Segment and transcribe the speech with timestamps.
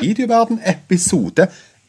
[0.00, 1.48] Videoverden episode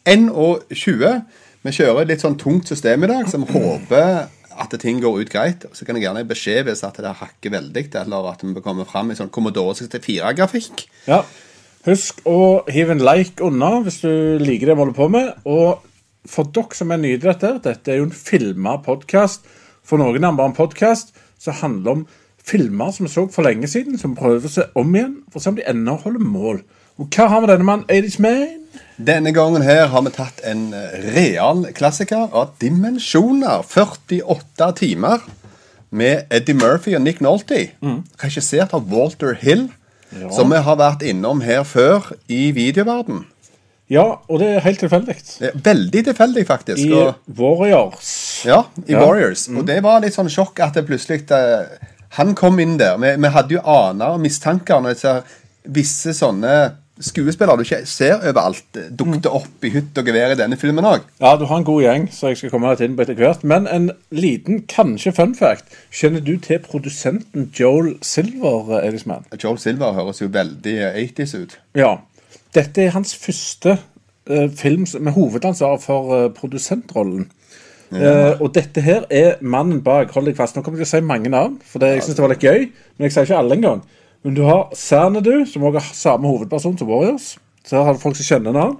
[0.09, 1.21] 21.
[1.63, 4.31] Vi kjører et litt sånn tungt system i dag, så vi håper
[4.63, 5.65] at ting går ut greit.
[5.77, 8.85] Så kan jeg gjerne gi beskjed hvis at det hakker veldig, eller at vi kommer
[8.89, 10.87] fram i sånn Commodore 64-grafikk.
[11.05, 11.19] Ja.
[11.85, 15.27] Husk å hive en like unna hvis du liker det vi holder på med.
[15.45, 15.85] Og
[16.29, 19.45] for dere som er nye til dette, dette er jo en filma podkast.
[19.85, 22.05] For noen er den bare en podkast som handler om
[22.43, 25.43] filmer som vi så for lenge siden, som prøver å se om igjen, for å
[25.43, 26.61] se om de ennå holder mål.
[26.99, 28.59] Og hva har vi denne mannen, 80's Man?
[29.01, 30.67] Denne gangen her har vi tatt en
[31.15, 33.63] real klassiker av dimensjoner.
[33.65, 35.23] 48 timer
[35.93, 37.69] med Eddie Murphy og Nick Nolte.
[38.21, 39.69] Regissert av Walter Hill,
[40.13, 40.29] Ja.
[40.29, 43.23] som vi har vært innom her før i videoverden.
[43.89, 45.15] Ja, og det er helt tilfeldig.
[45.63, 46.79] Veldig tilfeldig, faktisk.
[46.85, 48.43] I Og, Warriors.
[48.45, 48.99] ja, i Ja.
[49.01, 49.47] Warriors.
[49.49, 51.65] Og det var litt sånn sjokk at det plutselig eh,
[52.19, 52.99] Han kom inn der.
[53.01, 56.53] Vi, vi hadde jo aner og mistanker når ser visse sånne
[57.01, 60.85] skuespillere du ikke ser overalt, dukket dukte opp i hytt og gevær i denne filmen
[60.85, 61.07] òg.
[61.21, 63.45] Ja, du har en god gjeng, så jeg skal komme inn på etter hvert.
[63.47, 65.73] Men en liten, kanskje fun fact.
[65.93, 69.25] Kjenner du til produsenten Joel Silver, Elisman?
[69.41, 71.57] Joel Silver høres jo veldig eh, 80s ut.
[71.77, 71.95] Ja.
[72.53, 73.79] Dette er hans første
[74.29, 77.31] uh, film med hovedansvar for uh, produsentrollen.
[77.93, 80.55] Eh, og dette her er mannen bak Hold deg fast.
[80.55, 82.45] Nå kommer jeg til å si mange navn, for det, jeg syns det var litt
[82.45, 82.67] gøy.
[82.97, 83.81] Men jeg sier ikke alle engang.
[84.23, 87.33] Men du har Xanadu, som også har samme hovedperson som Warriors.
[87.67, 88.77] Så her har du folk som kjenner navn.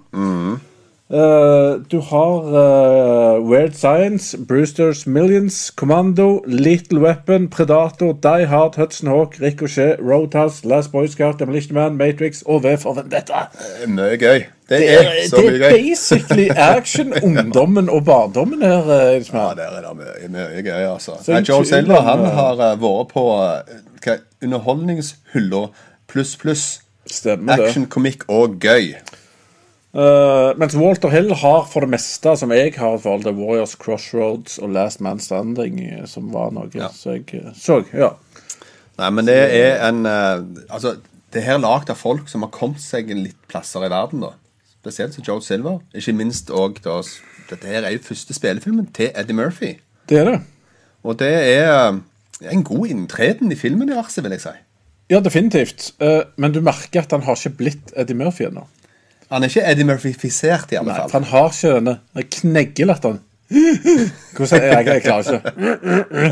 [1.12, 9.09] Eh, du har uh, Weird Science, Brewsters Millions, Commando, Little Weapon, Predator, Die Hard, Hudson
[9.09, 13.34] Hawk, Ricochet, Roadhouse, Last Boy Scout, Demolition Man, Matrix og V for Vendetta.
[13.52, 14.40] Det er Mye gøy.
[14.69, 15.59] Det Det er så mye gøy.
[15.59, 19.14] det er basically action, ungdommen og barndommen her.
[19.14, 19.38] Liksom.
[19.38, 21.12] Ja, der er det mye, mye gøy, altså.
[21.24, 25.68] Så Nei, Joe om, han eh, har uh, vært på uh, underholdningshylla
[26.08, 26.80] pluss pluss.
[27.50, 28.96] Action, komikk og gøy.
[29.94, 33.76] Eh, mens Walter Hill har for det meste, som jeg har i forhold til Warriors
[33.78, 36.90] Crossroads og Last Man Standing, eh, som var noe Ja.
[36.90, 37.84] som jeg eh, så.
[37.94, 38.16] Ja.
[38.98, 40.98] Nei, men det er en uh, Altså,
[41.34, 44.34] det her er lagd av folk som har kommet seg litt plasser i verden, da.
[44.82, 45.80] Spesielt som Joe Silver.
[45.94, 46.82] Ikke minst òg
[47.50, 49.78] Dette her er jo første spillefilmen til Eddie Murphy.
[50.09, 50.40] Det er det.
[51.03, 51.98] Og det er
[52.52, 54.53] en god inntreden i filmuniverset, vil jeg si.
[55.09, 55.92] Ja, definitivt.
[56.02, 58.66] Uh, men du merker at han har ikke blitt Eddie Murphy ennå.
[59.31, 61.09] Han er ikke Eddie Murphy-fisert, i alle Nei, fall.
[61.11, 63.22] for han har ikke denne den kneggelatteren.
[63.53, 64.85] Hvordan er jeg?
[64.88, 65.51] Jeg klarer ikke.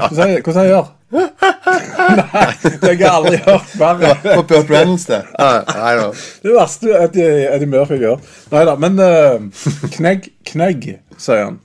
[0.08, 4.14] Hvordan er, hvordan jeg gjør Nei, det har jeg aldri hørt verre.
[4.24, 5.20] På Burt Reynolds, det.
[5.38, 6.06] Nei, nei.
[6.44, 8.22] Det verste Eddie, Eddie Murphy gjør.
[8.54, 10.88] Nei da, men uh, knegg, knegg,
[11.20, 11.60] sier han.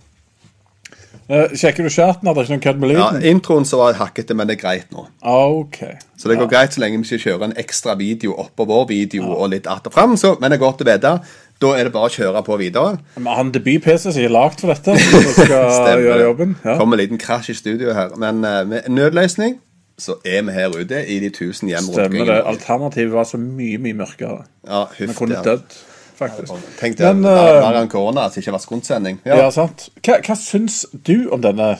[1.29, 2.29] Eh, sjekker du chatten?
[2.29, 3.19] Hadde ikke noen kødd med lyden?
[3.19, 5.09] Ja, introen så var hakkete, men det er greit nå.
[5.27, 5.81] OK.
[6.17, 9.33] Så det går greit så lenge vi ikke kjører en ekstra video oppå vår video
[9.35, 10.17] og litt att og fram.
[10.17, 11.17] Så, men det er godt å vite.
[11.59, 12.99] Da er det bare å kjøre på videre.
[13.17, 14.95] Men han debut-PC som er lagd for dette.
[15.01, 15.31] Som
[15.81, 16.57] skal gjøre jobben.
[16.63, 16.77] Ja.
[16.79, 18.13] Kommer en liten krasj i studio her.
[18.21, 19.57] Men uh, med nødløsning
[19.99, 22.41] så er vi her ute i de tusen hjem rundt Stemmer det.
[22.45, 24.43] Alternativet var så mye, mye mørkere.
[24.69, 25.45] Ja, Vi huff kunne det.
[25.49, 25.79] dødd,
[26.19, 26.53] faktisk.
[26.81, 27.15] Tenk det.
[27.15, 29.19] Men, Verre eh, enn korona, at det ikke var skundsending.
[29.25, 29.51] Ja, Ja.
[29.51, 29.89] sant.
[30.03, 31.79] Hva, hva syns du om denne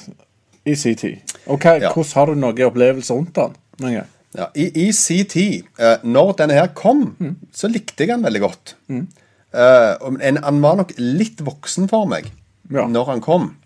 [0.67, 1.05] ECT?
[1.47, 1.93] Og hva, Ja.
[1.93, 3.55] hvordan har du noen opplevelser rundt den?
[3.81, 4.05] Mange?
[4.37, 7.37] Ja, I, I sin tid, eh, når denne her kom, Mm.
[7.55, 8.75] så likte jeg den veldig godt.
[8.89, 9.07] Mm.
[10.21, 12.31] en, han var nok litt voksen for meg
[12.71, 12.87] Ja.
[12.87, 13.57] når han kom.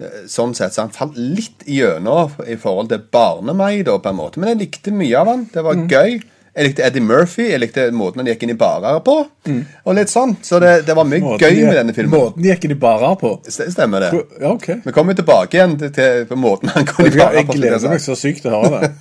[0.00, 4.38] Eh, Sånn sett, så Han falt litt gjennom i forhold til barne-meg, på en måte.
[4.38, 5.44] Men jeg likte mye av han.
[5.52, 5.88] Det var Mm.
[5.88, 6.22] gøy.
[6.54, 7.48] Jeg likte Eddie Murphy.
[7.50, 9.16] Jeg likte måten han gikk inn i barer på.
[9.48, 9.62] Mm.
[9.84, 10.36] Og litt sånn.
[10.46, 12.14] Så det, det var mye Måten gøy de- med denne filmen.
[12.14, 13.32] Måten de gikk inn i barer på.
[13.50, 14.12] Stemmer det.
[14.40, 14.68] Ja, OK.
[14.84, 17.56] Vi kommer tilbake igjen til, til på måten han kom i barer på.
[17.56, 18.92] Jeg gleder meg så sykt til å høre det.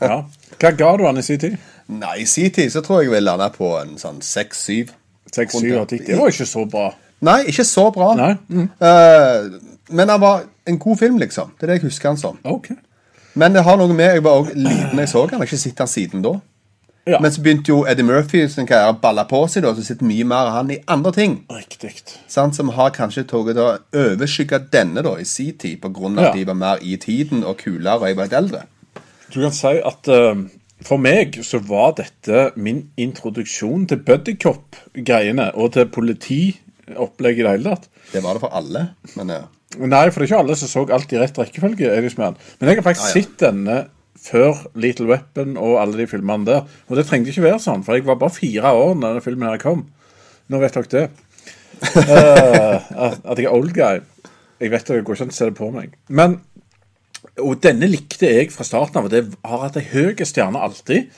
[0.00, 0.22] Ja.
[0.56, 1.56] Hva ga du han i sin tid?
[1.92, 4.90] Nei, i sin tid så tror jeg vi landa på en sånn seks-syv.
[5.36, 6.90] 6-7 Det var ikke så bra.
[7.26, 8.10] Nei, ikke så bra.
[8.18, 8.66] Nei, mm.
[8.80, 9.60] Uh,
[9.94, 11.52] men han var en god film, liksom.
[11.56, 12.38] Det er det jeg husker han som.
[12.42, 12.76] Okay.
[13.36, 15.34] Men det har noe med Jeg var også liten da jeg så han.
[15.34, 16.34] Jeg har ikke sett han siden da.
[17.06, 17.20] Ja.
[17.22, 20.08] Men så begynte jo Eddie Murphy sin karriere å balle på seg, da, så sitter
[20.08, 21.36] mye mer av han i andre ting.
[21.54, 21.92] Riktig.
[22.26, 22.58] Sant?
[22.58, 26.30] Som har kanskje tatt å overskygge denne da i sin tid, på grunn av Ja.
[26.32, 28.64] at de var mer i tiden og kulere, og jeg var litt eldre.
[29.30, 30.34] Du kan si at uh,
[30.82, 37.76] for meg så var dette min introduksjon til buddycop-greiene og til politiopplegget i det hele
[37.76, 37.90] tatt.
[38.12, 38.88] Det var det for alle.
[39.14, 39.44] Men uh...
[39.76, 42.00] Nei, for det er ikke alle som så alt i rett rekkefølge.
[42.10, 42.36] Men
[42.70, 43.22] jeg har faktisk ah, ja.
[43.22, 43.84] sett denne
[44.26, 46.66] før Little Weapon og alle de filmene der.
[46.88, 49.48] Og det trengte ikke være sånn, for jeg var bare fire år da denne filmen
[49.50, 49.86] her kom.
[50.50, 51.06] Nå vet dere det.
[51.82, 52.76] uh,
[53.06, 54.02] at at jeg er old guy.
[54.60, 55.96] Jeg vet det, jeg går ikke an å se det på meg.
[56.08, 56.38] Men
[57.42, 59.08] Og denne likte jeg fra starten av.
[59.08, 61.10] og Det har hatt ei høy stjerne alltid.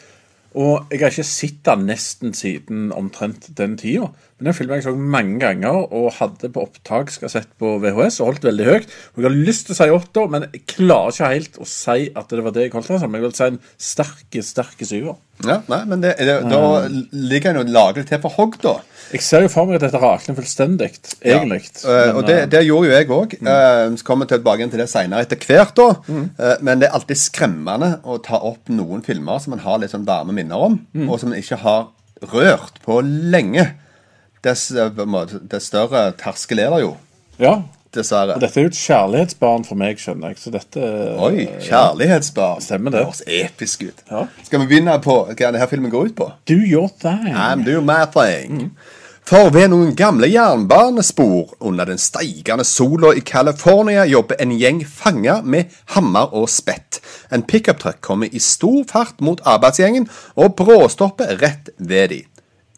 [0.59, 4.09] Og jeg har ikke sett den nesten siden omtrent den tida.
[4.39, 8.19] Men den filmen jeg så mange ganger og hadde på opptak skal sett på VHS
[8.21, 8.89] og holdt veldig høyt.
[9.15, 12.09] Og jeg har lyst til å si åtte, men jeg klarer ikke helt å si
[12.11, 13.17] at det var det jeg holdt den som.
[13.19, 13.61] Jeg vil si en
[13.91, 15.19] sterke, sterke syver.
[15.47, 16.63] Ja, nei, men det, det, da
[17.15, 18.79] ligger en jo laglig til for hogg, da.
[19.13, 20.91] Jeg ser jo for meg at dette rakner fullstendig,
[21.23, 21.61] egentlig.
[21.81, 21.95] Ja.
[22.09, 23.37] Eh, og det, det, gjorde jo jeg òg.
[23.41, 23.49] Mm.
[23.49, 25.89] Uh, så kommer vi tilbake til det seinere etter hvert, da.
[26.09, 26.27] Mm.
[26.67, 30.07] Men det er alltid skremmende å ta opp noen filmer som man har litt sånn
[30.09, 31.09] varme minner om, mm.
[31.09, 31.89] og som man ikke har
[32.35, 33.71] rørt på lenge.
[34.45, 36.95] Dess, dess større terskel er det jo.
[37.43, 37.57] Ja,
[37.95, 38.35] Dessverre.
[38.37, 40.41] Og dette er jo et kjærlighetsbarn for meg, skjønner jeg.
[40.43, 40.83] Så dette
[41.25, 42.61] Oi, kjærlighetsbarn.
[42.65, 43.01] Stemmer det.
[43.01, 44.03] Det høres episk ut.
[44.11, 44.27] Ja.
[44.45, 46.29] Skal vi begynne på hva denne filmen går ut på?
[46.51, 47.33] Do your thing.
[47.33, 48.69] I'm do my thing.
[48.69, 48.97] Mm.
[49.29, 55.43] For ved noen gamle jernbanespor under den steigende sola i California jobber en gjeng fanger
[55.45, 57.03] med hammer og spett.
[57.29, 62.25] En pickuptruck kommer i stor fart mot arbeidsgjengen og bråstopper rett ved dem.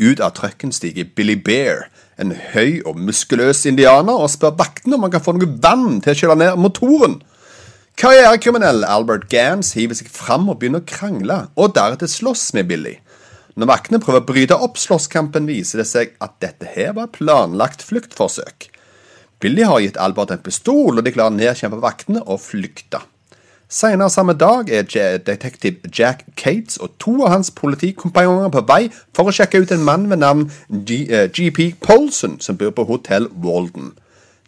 [0.00, 1.85] Ut av trucken stiger Billy Bear,
[2.19, 6.17] en høy og muskuløs indianer, og spør vaktene om han kan få noe vann til
[6.17, 7.20] å kjøle ned motoren.
[8.00, 12.97] Karrierekriminell Albert Gans hiver seg fram og begynner å krangle, og deretter slåss med Billy.
[13.58, 17.82] Når vaktene prøver å bryte opp slåsskampen, viser det seg at dette her var planlagt
[17.87, 18.69] fluktforsøk.
[19.41, 23.00] Billy har gitt Albert en pistol, og de klarer å nedkjempe vaktene og flykte.
[23.70, 28.81] Senere samme dag er detektiv Jack Cates og to av hans politikompanjonger på vei
[29.14, 33.29] for å sjekke ut en mann ved navn GP eh, Polson, som bor på hotell
[33.31, 33.93] Walden.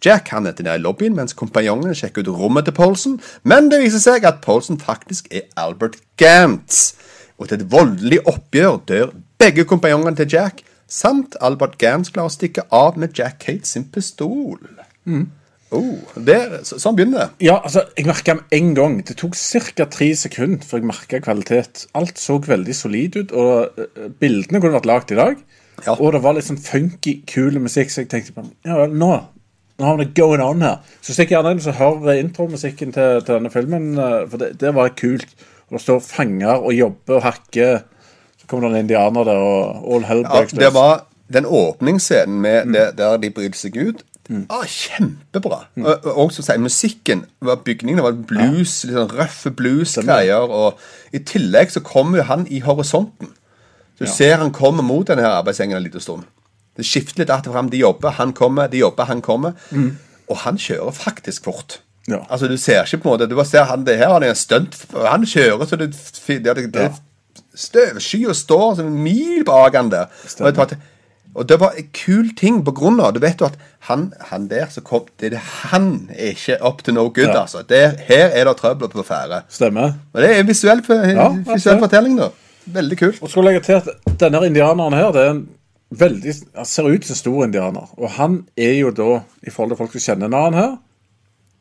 [0.03, 3.79] Jack han er nede i lobbyen mens kompanjongene sjekker ut rommet til Polson, men det
[3.85, 6.97] viser seg at Polson faktisk er Albert Gantz.
[7.43, 12.35] Og til et voldelig oppgjør dør begge kompanjongene til Jack, samt Albert Gans klarer å
[12.35, 14.61] stikke av med Jack Cates sin pistol.
[15.03, 15.25] Mm.
[15.73, 17.47] Oh, der, så, sånn begynner det.
[17.49, 18.99] Ja, altså, jeg merka med en gang.
[19.09, 19.87] Det tok ca.
[19.89, 21.87] tre sekunder før jeg merka kvalitet.
[21.97, 25.41] Alt så veldig solid ut, og uh, bildene kunne vært lagd i dag.
[25.87, 25.97] Ja.
[25.97, 29.09] Og det var litt sånn funky, kul musikk, så jeg tenkte på ja, nå,
[29.81, 30.85] nå har vi det going on her.
[31.01, 34.75] Så stikk gjerne inn og hør intromusikken til, til, denne filmen, uh, for det, det,
[34.77, 35.33] var kult.
[35.73, 37.83] Det står fanger og jobber og hakker.
[38.41, 42.41] Så kommer det en indianer der, og all hell breaks ja, Det var den åpningsscenen
[42.45, 42.73] med mm.
[42.77, 44.47] det, der de bryter seg ut Mm.
[44.49, 45.65] Ah, kjempebra.
[45.75, 45.85] Mm.
[45.85, 48.89] Og, og så sier musikken Bygningene var blues, ja.
[48.89, 50.47] litt sånn røffe blues-greier.
[50.47, 50.79] Og
[51.15, 53.35] i tillegg så kommer jo han i horisonten.
[53.99, 54.13] Du ja.
[54.13, 56.29] ser han kommer mot denne arbeidssengen en liten stund.
[56.79, 57.71] Det skifter litt att og fram.
[57.71, 59.53] De jobber, han kommer, de jobber, han kommer.
[59.71, 59.99] Mm.
[60.29, 61.82] Og han kjører faktisk fort.
[62.11, 62.25] Ja.
[62.29, 64.33] Altså Du ser ikke på en måte Du bare ser han, det her han er
[64.35, 64.75] en stunt.
[64.95, 65.93] Han kjører så det,
[66.27, 66.89] det, det, det
[67.55, 70.11] Støvskya står som en mil bak han der.
[70.41, 70.75] Og
[71.35, 73.57] og det var en kul ting på grunn av Du vet jo at
[73.89, 75.33] han, han der som kom det,
[75.73, 77.41] Han er ikke up to no good, ja.
[77.43, 77.63] altså.
[77.69, 79.43] Det, her er det trøbbel på ferde.
[79.49, 79.97] Stemmer.
[80.13, 82.29] Men det er en visuell, ja, visuell fortelling, da.
[82.77, 83.23] Veldig kult.
[83.23, 83.89] Og skal legge til at
[84.21, 85.43] denne indianeren her, det er en
[85.99, 87.89] veldig Han ser ut som stor indianer.
[87.97, 89.11] Og han er jo da,
[89.43, 90.77] i forhold til folk som kjenner navnet her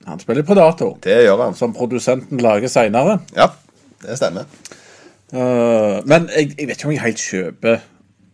[0.08, 0.94] Han spiller på dato.
[1.04, 1.58] Det gjør han.
[1.58, 3.20] Som produsenten lager seinere.
[3.38, 3.52] Ja,
[4.04, 4.50] det stemmer.
[5.32, 7.84] Uh, men jeg, jeg vet ikke om jeg helt kjøper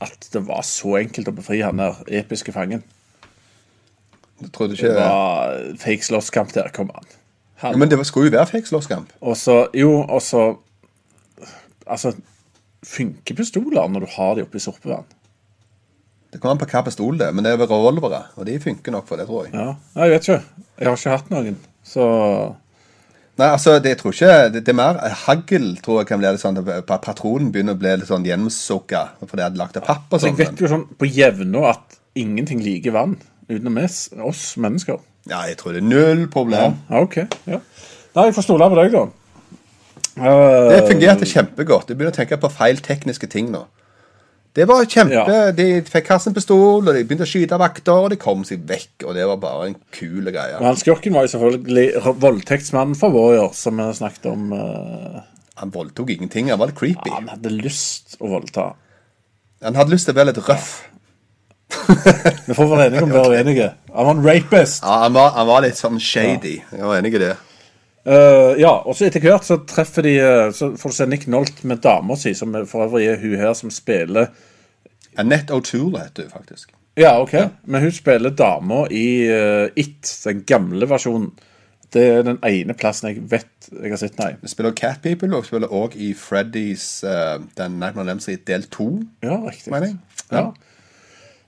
[0.02, 2.84] at det var så enkelt å befri han der episke fangen.
[4.38, 7.06] Du trodde ikke Det var fake slåsskamp der, kom an.
[7.64, 9.14] Han, ja, men det skulle jo være fake slåsskamp.
[9.22, 10.48] Og så, jo, og så
[11.88, 12.12] Altså,
[12.84, 15.06] funker pistoler når du har de oppi sorpevann?
[16.38, 18.94] Det kommer an på hva pistol det er, men det er revolvere, og de funker
[18.94, 19.56] nok for det, tror jeg.
[19.58, 19.72] Ja,
[20.04, 20.66] Jeg vet ikke.
[20.78, 22.04] Jeg har ikke hatt noen, så
[23.38, 26.30] Nei, altså, det, jeg tror ikke, det, det, er mer hagl tror jeg kan bli
[26.34, 29.86] litt sånn at patronen begynner å bli litt sånn gjennomsukka fordi jeg hadde lagt av
[29.86, 30.08] papp.
[30.10, 30.34] og sånn.
[30.34, 33.14] Jeg vet jo sånn på jevne at ingenting liker vann
[33.50, 33.78] utenom
[34.30, 35.02] oss mennesker.
[35.30, 36.78] Ja, jeg tror det er null problem.
[36.90, 37.20] Ja, ok.
[37.50, 37.62] Ja.
[38.18, 39.06] Nei, jeg får stole på deg, da.
[40.18, 41.90] Uh, det fungerte kjempegodt.
[41.90, 43.68] Du begynner å tenke på feil tekniske ting nå.
[44.58, 45.52] Det var kjempe ja.
[45.54, 49.06] De fikk kassenpistol, og de begynte å skyte vakter, og de kom seg vekk.
[49.06, 50.58] Og det var bare en kul greie.
[50.64, 54.50] Men Skurken var jo selvfølgelig voldtektsmannen for Warrior, som vi snakket om.
[54.58, 55.22] Uh...
[55.62, 56.50] Han voldtok ingenting.
[56.54, 57.10] Han var litt creepy.
[57.10, 58.72] Ja, han hadde lyst å voldta.
[59.66, 60.72] Han hadde lyst til å være litt røff.
[62.48, 63.72] Vi får være enige om å være uenige.
[63.92, 64.84] Han var en rapist.
[64.86, 66.60] Ja, han var, han var litt sånn shady.
[66.62, 67.34] Jeg var enig i det.
[68.08, 71.26] Uh, ja, og så etter hvert så treffer de uh, Så får du se Nick
[71.28, 74.30] Nolt med dama si, som for øvrig er hun her som spiller
[75.20, 76.72] Annette O'Toole heter hun faktisk.
[76.98, 77.34] Ja, ok.
[77.34, 77.50] Ja.
[77.66, 81.34] Men hun spiller dama i uh, It, den gamle versjonen.
[81.94, 84.34] Det er den ene plassen jeg vet jeg har sett, nei.
[84.42, 88.90] Hun spiller Cat People, og spiller òg i Freddys uh, Den Nightmare Nems del to.
[89.24, 89.72] Ja, riktig.
[89.74, 89.92] Ja.
[90.32, 90.46] ja.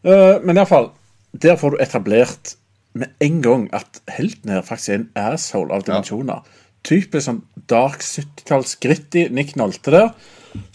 [0.04, 0.92] Uh, men iallfall,
[1.32, 2.56] der får du etablert
[2.98, 6.42] med en gang at helten her faktisk er en asshole av dimensjoner.
[6.42, 6.66] Ja.
[6.90, 10.12] Typisk sånn dark 70-talls gritty Nick Nolte der,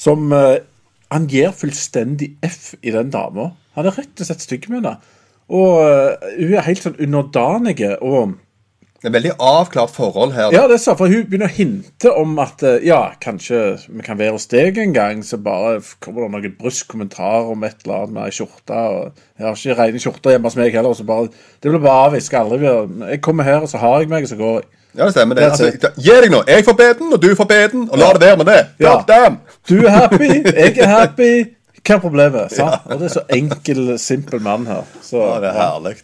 [0.00, 0.60] som uh,
[1.10, 3.52] han gir fullstendig F i den dama.
[3.74, 4.98] Han er rett og slett stygg med henne.
[5.54, 7.78] Og uh, hun er helt sånn underdanig.
[8.04, 8.36] Og
[9.04, 10.46] Det er veldig avklart forhold her.
[10.48, 10.56] da.
[10.56, 14.04] ja, det er så, for hun begynner å hinte om at øh, ja, kanskje vi
[14.06, 15.20] kan være hos deg en gang.
[15.20, 18.78] Så bare kommer det noen brysk kommentar om et eller annet med ei skjorte.
[19.36, 20.96] Jeg har ikke rene skjorter hjemme hos meg heller.
[20.96, 21.28] Så bare,
[21.60, 22.30] det blir bare avvist.
[22.30, 24.70] Skal aldri Jeg kommer her, og så har jeg meg, og så går jeg.
[24.94, 25.36] Ja, det stemmer.
[25.36, 25.50] Det.
[25.50, 26.40] Altså, gi deg nå.
[26.48, 28.56] Jeg får beden, og du får beden, og la det være med det.
[28.80, 28.94] Ja.
[28.94, 29.38] God damn!
[29.68, 31.30] Du er happy, jeg er happy.
[31.84, 32.56] Hva er problemet?
[32.56, 32.78] Ja.
[32.88, 34.88] Og det er så enkel, simpel mann her.
[35.04, 35.94] Så, Ja, det er herlig.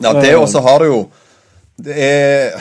[0.00, 0.98] Ja, det også har du jo
[1.76, 2.54] Det er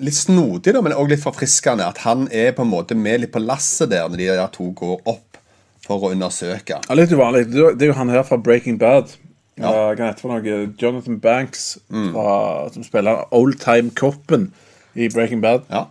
[0.00, 3.32] litt snodig, da, men òg litt forfriskende at han er på en måte med litt
[3.34, 5.36] på lasset der når de der to går opp
[5.84, 6.78] for å undersøke.
[6.88, 7.44] Ja, litt uvanlig.
[7.52, 9.12] Det er jo- han her fra Breaking Bad.
[9.58, 9.70] Ja.
[9.94, 10.74] Hva heter han noe?
[10.80, 14.52] Jonathan Banks, fra, som spiller Old Time Coppen
[14.96, 15.62] i Breaking Bad.
[15.70, 15.84] Ja.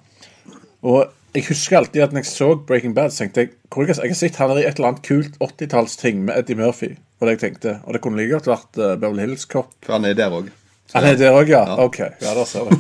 [0.84, 4.14] Og jeg husker alltid at når jeg så Breaking Bad, så tenkte jeg jeg, har
[4.14, 6.96] sett han i et eller annet kult 80-tallsting med Eddie Murphy.
[7.22, 9.72] Og det jeg tenkte, og det kunne like godt vært uh, Beverly Hills Cop.
[9.86, 10.50] For han er der òg.
[10.94, 11.64] Han er der òg, ja?
[11.84, 12.00] OK.
[12.22, 12.76] Ja, da ser du.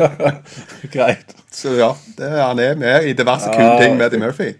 [0.94, 1.36] Greit.
[1.50, 4.50] Så ja, det, han er med i diverse kule ting med Eddie Murphy.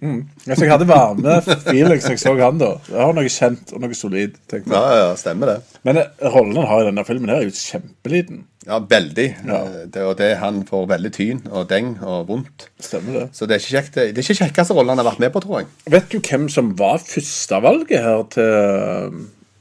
[0.48, 2.70] Altså, jeg hadde varme feelings da jeg så han da.
[2.90, 4.34] Jeg har noe kjent og noe solid.
[4.50, 4.74] tenkte jeg.
[4.74, 5.58] Ja, ja, stemmer det.
[5.86, 8.40] Men eh, rollen han har i denne filmen, her er jo kjempeliten.
[8.66, 9.26] Ja, veldig.
[9.46, 9.60] Ja.
[9.68, 12.66] Eh, Det, og det han får veldig tyn og deng og vondt.
[12.82, 13.26] Stemmer det.
[13.38, 15.44] Så det er ikke kjekt Det er ikke kjekkeste rollen han har vært med på,
[15.46, 15.70] tror jeg.
[15.94, 19.20] Vet du hvem som var førstevalget her til eh,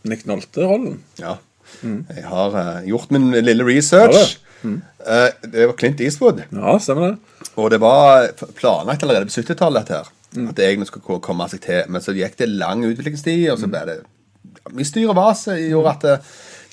[0.10, 0.98] Nick Nolte-rollen?
[1.22, 1.38] Ja.
[1.84, 4.38] Jeg har eh, gjort min lille research.
[4.66, 6.44] Eh, det var Clint Eastwood.
[6.52, 7.52] Ja, stemmer det.
[7.56, 8.28] Og det var
[8.60, 10.10] planlagt allerede på 70-tallet, dette her.
[10.50, 11.84] At det egentlig skulle ko- komme seg til.
[11.90, 13.98] Men så gikk det lang utviklingstid, og så ble det
[14.76, 15.46] mye styr og vas.
[15.50, 16.18] gjorde at det,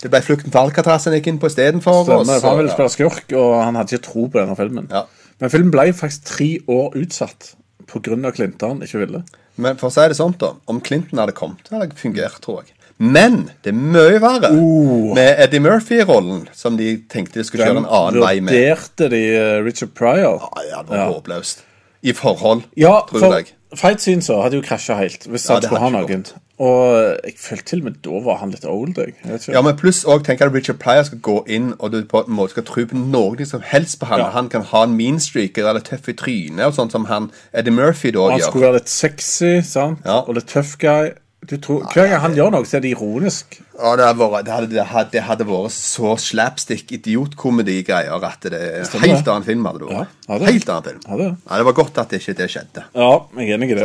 [0.02, 2.02] det ble flukten for Alcatraz han gikk inn på istedenfor.
[2.02, 4.56] og Stemmer, for han ville så- spille skurk, og han hadde ikke tro på denne
[4.58, 4.88] filmen.
[4.92, 5.06] Ja.
[5.40, 7.54] Men filmen ble faktisk tre år utsatt
[7.86, 8.32] pga.
[8.34, 9.22] Clinton ikke ville.
[9.56, 10.52] Men for å si det sånn, da.
[10.68, 12.74] Om Clinton hadde kommet, hadde det fungert, tror jeg.
[12.98, 15.12] Men det er mye verre uh.
[15.16, 18.56] med Eddie Murphy-rollen, som de tenkte de skulle kjøre en annen vei med.
[18.56, 20.48] Vurderte de eh, Richard Pryor?
[20.48, 21.64] Ja, ja, det var håpløst.
[22.06, 23.52] I forhold, Ja, tror for jeg.
[23.74, 25.26] fight så hadde jo krasja helt.
[25.26, 26.26] Hvis Ja, han det skulle ha noen.
[26.56, 28.96] Og jeg følte til og med da var han litt old.
[28.96, 29.12] Jeg.
[29.24, 29.40] Jeg.
[29.52, 32.22] Ja, men pluss òg tenker jeg at Richard Pryor skal gå inn og du på
[32.24, 34.22] en måte skal tro på noe som helst på han.
[34.22, 34.30] Ja.
[34.32, 37.74] Han kan ha en mean streak eller tøff i trynet, og sånn som han Eddie
[37.76, 38.30] Murphy da gjør.
[38.38, 40.00] han skulle være litt sexy sant?
[40.06, 40.22] Ja.
[40.22, 41.12] og litt tough guy.
[41.46, 43.58] Du tror, hver gang han gjør noe, så er det ironisk.
[43.76, 48.58] Ja, det, vært, det, hadde, det, hadde, det hadde vært så slapstick idiotkomedi-greier at det
[48.58, 49.68] er helt annen film.
[49.68, 50.16] hadde det vært.
[50.26, 50.48] Ja, hadde.
[50.50, 51.04] Helt annen film.
[51.12, 51.28] Hadde.
[51.36, 52.86] Ja, det var godt at ikke det skjedde.
[52.98, 53.84] Ja, jeg er enig i det.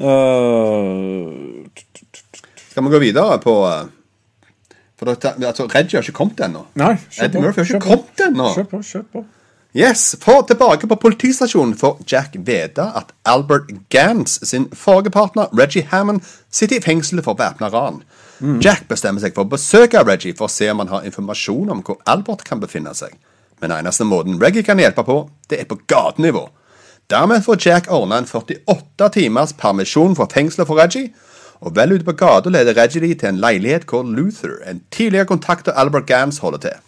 [0.00, 1.68] Uh,
[2.74, 3.84] Skal vi gå videre på eh,
[4.98, 6.64] For altså, Reggie har ikke kommet ennå.
[6.74, 7.42] Eddie.
[7.44, 8.48] Murphy har ikke kommet ennå.
[8.56, 9.22] Kjør på, kjør på.
[9.76, 15.88] Yes, for tilbake på politistasjonen får Jack vite at Albert Gans sin forrige partner, Reggie
[15.90, 18.04] Hammond, sitter i fengsel for væpna ran.
[18.62, 21.82] Jack bestemmer seg for å besøke Reggie for å se om han har informasjon om
[21.82, 23.18] hvor Albert kan befinne seg.
[23.58, 25.18] Men eneste måten Reggie kan hjelpe på,
[25.50, 26.46] det er på gatenivå.
[27.10, 31.10] Dermed får Jack ordna en 48 timers permisjon fra fengselet for Reggie,
[31.66, 35.26] og vel ute på gata leder Reggie de til en leilighet hvor Luther, en tidligere
[35.34, 36.82] kontakt av Albert Gans, holder til.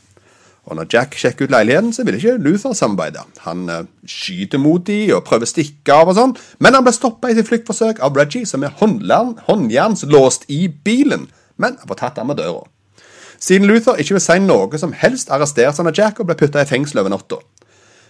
[0.66, 3.22] Og når Jack sjekker ut leiligheten, så vil ikke Luther samarbeide.
[3.44, 6.96] Han uh, skyter mot de og prøver å stikke av og sånn, men han blir
[6.96, 12.18] stoppa i sitt fluktforsøk av Reggie, som er håndjernslåst i bilen, men han får tatt
[12.22, 12.64] av med døra.
[13.38, 16.64] Siden Luther ikke vil si noe som helst, arresteres han av Jack og blir putta
[16.64, 17.38] i fengsel over natta.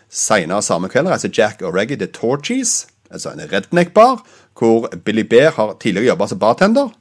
[0.08, 4.22] Seinere samme kveld reiser Jack og Reggie til Torchies, altså en redneck-bar,
[4.56, 6.94] hvor Billy Bear har tidligere jobba som bartender.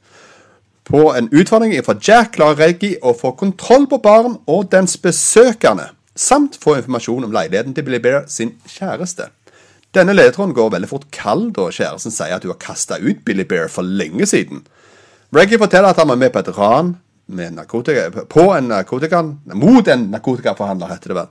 [0.86, 5.88] På en utfordring fra Jack klarer Reggie å få kontroll på baren og dens besøkende,
[6.14, 9.32] samt få informasjon om leiligheten til Billy Bear sin kjæreste.
[9.96, 13.42] Denne ledetråden går veldig fort kald da kjæresten sier at hun har kasta ut Billy
[13.48, 14.62] Bear for lenge siden.
[15.34, 16.94] Reggie forteller at han var med på et ran
[17.26, 19.22] på en narkotika,
[19.58, 21.30] mot en narkotikaforhandler, heter det vel,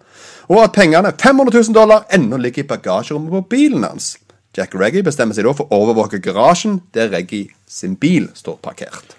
[0.52, 4.18] og at pengene, 500 000 dollar, ennå ligger i bagasjerommet på bilen hans.
[4.58, 9.16] Jack Reggie bestemmer seg da for å overvåke garasjen der Reggie sin bil står parkert.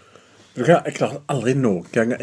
[0.56, 2.18] Du Jeg klarer aldri noen gang å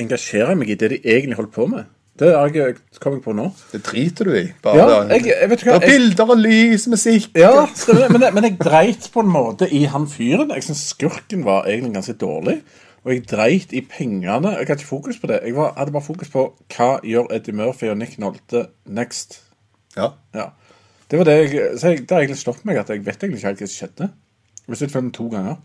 [0.00, 1.84] engasjere meg i det de egentlig holder på med.
[2.16, 3.50] Det har jeg kommet på nå.
[3.74, 4.46] Det driter du i.
[4.64, 8.08] Bare Ja, jeg- jeg vet hva, det er jeg- bilder og lys, musikk Ja, stemmer.
[8.10, 10.48] Men, jeg- men jeg dreit på en måte i han fyren.
[10.54, 12.62] Jeg syns skurken var egentlig ganske dårlig.
[13.04, 14.24] Og jeg dreit i pengene.
[14.56, 15.42] Jeg hadde ikke fokus på det.
[15.44, 19.40] Jeg var, hadde bare fokus på hva gjør Eddie Murphy og Nick Nolte next.
[19.96, 20.12] Ja.
[20.34, 20.46] Ja.
[21.10, 23.36] Det var det jeg, så jeg, det har egentlig stoppet meg at jeg vet egentlig
[23.38, 24.10] ikke helt hva som skjedde.
[24.80, 25.56] Jeg filmen to ganger.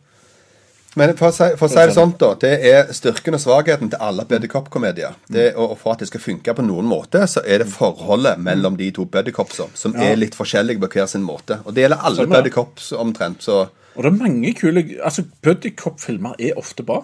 [0.99, 2.33] Men for å si, for å si det sånn, da.
[2.35, 5.13] Det er styrken og svakheten til alle buddycop-komedier.
[5.55, 8.89] Og for at det skal funke på noen måte, så er det forholdet mellom de
[8.91, 11.61] to buddycopsa som er litt forskjellige på hver sin måte.
[11.63, 12.41] Og det gjelder alle Sånn, ja.
[12.41, 13.39] buddycops omtrent.
[13.47, 13.61] Så
[13.95, 17.01] Og det er mange kule Altså, Buddycop-filmer er ofte bra.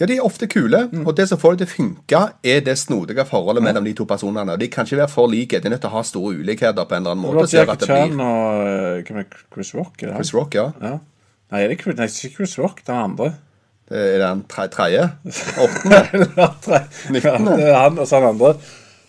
[0.00, 0.88] ja, de er ofte kule.
[0.92, 1.06] Mm.
[1.06, 4.04] Og det som får det til å funke, er det snodige forholdet mellom de to
[4.04, 4.52] personene.
[4.52, 5.60] Og De kan ikke være for like.
[5.60, 7.56] De er nødt til å ha store ulikheter på en eller annen Det måte.
[7.56, 9.96] var Jack det Chan og eh, Chris Rock?
[10.00, 10.14] Det?
[10.16, 10.70] Chris Rock, ja.
[10.80, 10.98] Ja.
[11.50, 13.32] Nei, det er ikke Chris Rock, den andre.
[13.90, 15.08] Det er den tre- tredje.
[15.64, 16.02] Åttende.
[17.10, 17.56] Nittende.
[17.58, 18.52] Det er han og så han andre.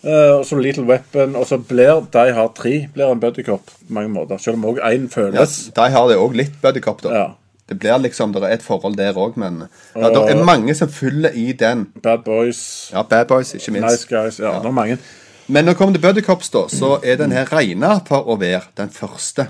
[0.01, 3.93] Eh, og så Little Weapon, og så blir De Hard 3 blir en buddycop på
[3.93, 4.39] mange måter.
[4.41, 5.05] Selv om òg én
[5.35, 7.13] Ja, de har det òg litt buddycop, da.
[7.13, 7.27] Ja.
[7.69, 10.89] Det blir liksom, det er et forhold der òg, men ja, det er mange som
[10.89, 11.85] fyller i den.
[12.03, 13.87] Bad Boys, Ja, Bad Boys, ikke minst.
[13.87, 14.97] Nice Guys Ja, det er mange.
[15.47, 18.61] Men når det kommer til Buddycops, da, så er den her regna for å være
[18.77, 19.47] den første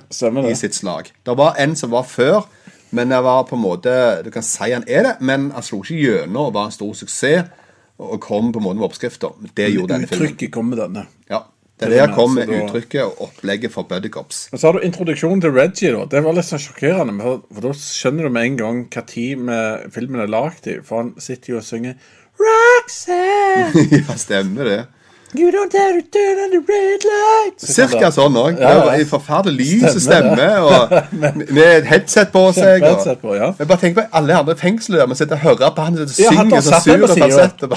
[0.49, 1.09] i sitt slag.
[1.25, 2.43] Det var en som var før,
[2.91, 3.93] men det var på en måte
[4.25, 6.93] Du kan si han er det, men han slo ikke gjennom og var en stor
[6.99, 7.47] suksess
[8.01, 9.35] og kom på en måte med oppskrifter.
[9.55, 10.31] Det gjorde denne filmen.
[10.31, 11.03] Uttrykket kom med denne.
[11.29, 11.43] Ja,
[11.77, 14.39] det er er der kom altså da- uttrykket og opplegget for Buddycops.
[14.51, 15.91] Men så har du introduksjonen til Reggie.
[15.93, 17.13] da Det var litt sånn sjokkerende.
[17.21, 19.45] For, for da skjønner du med en gang hva tid
[19.93, 20.79] filmen er lagd i.
[20.83, 21.95] For han sitter jo og synger
[22.41, 24.79] Roxanne, ja, stemmer det.
[25.35, 27.63] You don't have to turn on the red light.
[27.63, 28.59] Cirka sånn òg.
[28.59, 28.97] Ja, ja.
[28.97, 30.95] En forferdelig lys stemme, og
[31.55, 32.83] med et headset på seg.
[32.83, 33.51] Og, Headset på, ja.
[33.59, 36.13] Men bare tenk på alle andre fengsler der man sitter og hører på han som
[36.15, 37.67] synger så surt.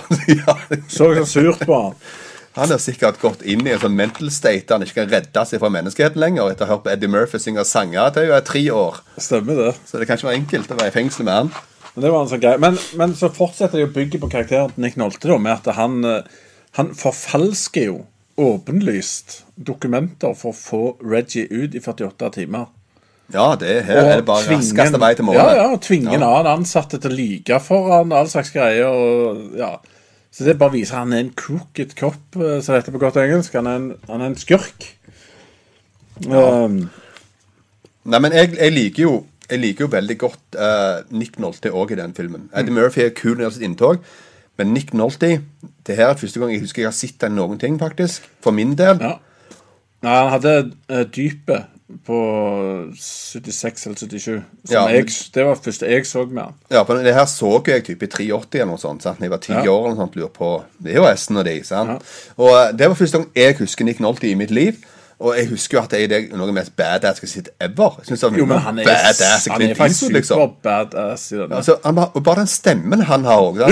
[0.88, 1.98] Så sånn surt på han.
[2.58, 5.44] han har sikkert gått inn i en sånn mental state der han ikke kan redde
[5.48, 8.36] seg fra menneskeheten lenger etter å ha hørt på Eddie Murphy synge sanger til hun
[8.36, 9.00] er tre år.
[9.18, 9.72] Stemmer det.
[9.88, 11.54] Så det kan ikke være enkelt å være i fengsel med han.
[11.94, 12.46] Men det var en sånn.
[12.62, 15.68] Men, men så fortsetter de å bygge på karakteren til Nick Nolte da, med at
[15.78, 16.38] han, eh,
[16.78, 17.98] han forfalsker jo
[18.40, 22.66] åpenlyst dokumenter for å få Reggie ut i 48 timer.
[23.32, 25.40] Ja, det er her er det bare raskeste vei til målet.
[25.40, 28.50] Ja, ja, og tvinger en annen ansatte til å lyge for han og all slags
[28.52, 28.90] greier.
[28.90, 29.76] Og, ja.
[30.34, 33.00] Så det bare viser at han er en crooked cop, eh, som det heter på
[33.06, 33.54] godt engelsk.
[33.56, 34.90] Han er en, han er en skurk.
[36.26, 36.84] Um,
[38.04, 39.14] Nei, men jeg, jeg liker jo
[39.50, 42.46] Jeg liker jo veldig godt uh, Nick Nolte òg i den filmen.
[42.56, 44.06] Eddie Murphy er kul når gjelder sitt inntog,
[44.58, 45.40] men Nick Nolte
[45.86, 48.22] Det her er første gang jeg husker jeg har sett den noen ting, faktisk.
[48.42, 48.98] For min del.
[49.00, 49.16] ja.
[50.04, 51.64] Nei, han hadde uh, dypet
[52.04, 52.16] på
[52.96, 54.24] 76 eller 77.
[54.64, 56.54] Som Ja, jeg, det var første jeg så med han.
[56.72, 59.02] Ja, for det her så jeg typ i 83 eller noe sånt.
[59.04, 59.20] sant?
[59.20, 59.62] Når jeg var ti Ja.
[59.72, 60.50] år eller noe sånt, lurer på
[60.84, 61.56] VHS-en og de.
[61.64, 62.02] sant?
[62.36, 64.76] Og eh, Det var første gang jeg husker Nick Nolte i mitt liv.
[65.22, 67.98] Og jeg husker jo at det er noe mest badass jeg har sett ever.
[68.00, 70.54] Jeg synes det Jo, men han er, badass han er faktisk super liksom.
[70.64, 71.60] badass i denne.
[71.60, 73.62] Altså, han og bare den stemmen han har òg.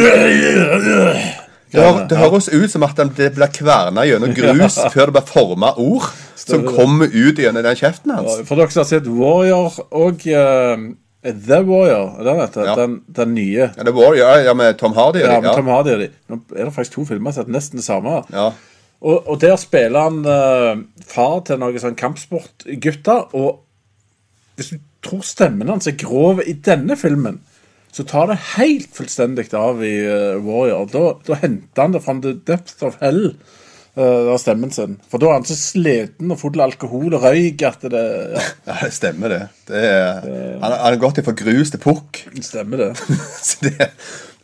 [1.72, 5.28] Det, hør, det høres ut som at det blir kverna gjennom grus før det blir
[5.30, 8.42] forma ord som kommer ut gjennom den kjeften hans.
[8.48, 10.90] For dere som har sett Warrior og uh,
[11.22, 12.66] The Warrior, den heter?
[12.66, 12.74] Ja.
[12.76, 13.70] Den, den nye.
[13.76, 15.22] Ja, The Warrior, ja, med Tom Hardy.
[15.22, 16.10] Ja, Ja, med Tom Hardy og de.
[16.28, 18.20] Nå er det faktisk to filmer som heter nesten det samme.
[18.34, 18.50] Ja.
[19.02, 23.32] Og, og der spiller han eh, far til noen sånn kampsportgutter.
[23.34, 23.62] Og
[24.58, 27.40] hvis du tror stemmen hans er grov i denne filmen,
[27.92, 30.86] så tar det helt fullstendig av i uh, Warrior.
[30.88, 33.34] Da, da henter han det fra the depth of hell.
[33.92, 34.94] Uh, av stemmen sin.
[35.12, 38.44] For da er han så sliten og full av alkohol og røyk at det ja,
[38.70, 39.42] ja, det stemmer, det.
[39.68, 40.22] det er,
[40.62, 42.22] han, han har gått ifra grus til pukk.
[42.40, 42.92] stemmer det.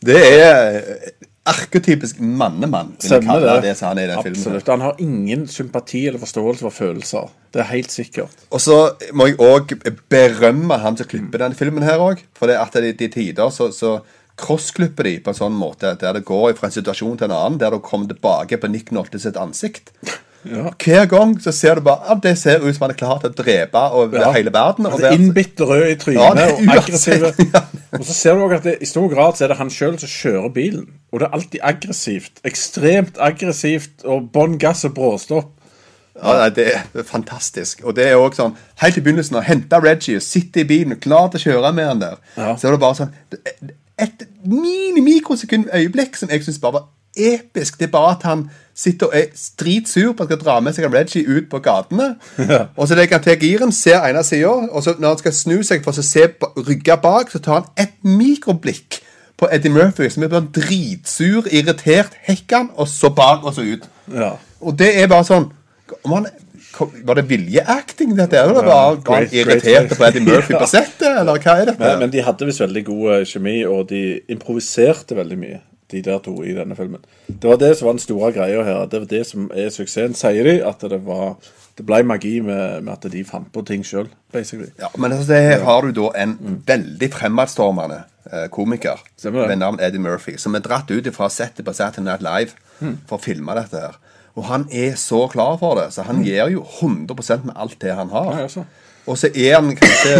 [0.05, 0.77] Det, det er
[1.49, 3.57] arketypisk mannemann, Stemmer det.
[3.65, 4.61] det han er i den filmen.
[4.69, 7.33] Han har ingen sympati eller forståelse for følelser.
[7.55, 8.45] Det er helt sikkert.
[8.51, 8.79] Og så
[9.17, 9.75] må jeg òg
[10.13, 12.23] berømme han som klipper denne filmen her òg.
[12.39, 13.99] For det at de, de tider så, så
[14.39, 17.59] crossklipper de på en sånn måte der det går fra en situasjon til en annen,
[17.61, 19.91] der du kommer tilbake på Nick Nolte sitt ansikt.
[20.47, 20.71] Ja.
[20.85, 23.31] Hver gang så ser du bare at det ser ut som han er klar til
[23.31, 24.31] å drepe over Ja.
[24.33, 24.87] hele verden.
[24.87, 27.25] Og altså, innbitt og rød i trynet Ja, og aggressiv.
[27.55, 27.63] ja.
[27.99, 29.99] Og så ser du også at det, i stor grad så er det han sjøl
[29.99, 30.87] som kjører bilen.
[31.13, 32.33] Og det er alltid aggressivt.
[32.45, 35.51] Ekstremt aggressivt og bånn gass og bråstopp.
[36.23, 37.83] Ja, Det er fantastisk.
[37.85, 40.93] Og det er også sånn Helt i begynnelsen, å hente Reggie og sitte i bilen
[40.97, 42.55] og klar til å kjøre med han der, Ja.
[42.57, 43.13] så er det bare sånn
[43.99, 46.85] Et mini-mikrosekund øyeblikk som jeg syns bare var
[47.19, 47.79] episk.
[47.79, 48.47] Det er bare at han
[48.79, 49.27] sitter og er
[49.61, 52.13] dritsur på at han skal dra med seg Reggie ut på gatene.
[52.79, 55.57] Og så legger han til giren, ser ene sida, og så når han skal snu
[55.67, 56.29] seg for å se
[56.69, 59.01] rygga bak, så tar han et mikroblikk
[59.39, 63.63] på Eddie Murphy, som er bare dritsur, irritert, hekker han, og så bak og så
[63.67, 63.87] ut.
[64.15, 64.33] Ja.
[64.63, 65.51] Og det er bare sånn
[66.05, 66.27] om han,
[66.79, 68.39] Var det viljeacting, dette?
[68.39, 70.61] Eller var, han irritert på Eddie Murphy Ja.
[70.63, 71.09] på settet?
[71.23, 71.81] Eller hva er dette?
[71.83, 75.59] Men, men de hadde visst veldig god eh, kjemi, og de improviserte veldig mye.
[75.93, 77.05] De der to i denne filmen.
[77.29, 78.87] Det var det som var den store greia her.
[78.87, 80.17] Det var det som er suksessen.
[80.19, 81.37] Sier de at det var
[81.79, 84.67] Det ble magi med, med at de fant på ting sjøl, basically.
[84.81, 86.33] Ja, men altså, her har du da en
[86.67, 88.01] veldig fremadstormende
[88.33, 92.25] eh, komiker ved navn Eddie Murphy, som er dratt ut fra settet på Saturday Night
[92.27, 92.97] Live mm.
[93.07, 93.95] for å filme dette her.
[94.35, 97.95] Og han er så klar for det, så han gir jo 100 med alt det
[97.95, 98.43] han har.
[98.43, 98.67] Ja.
[99.07, 100.19] Og så er han kanskje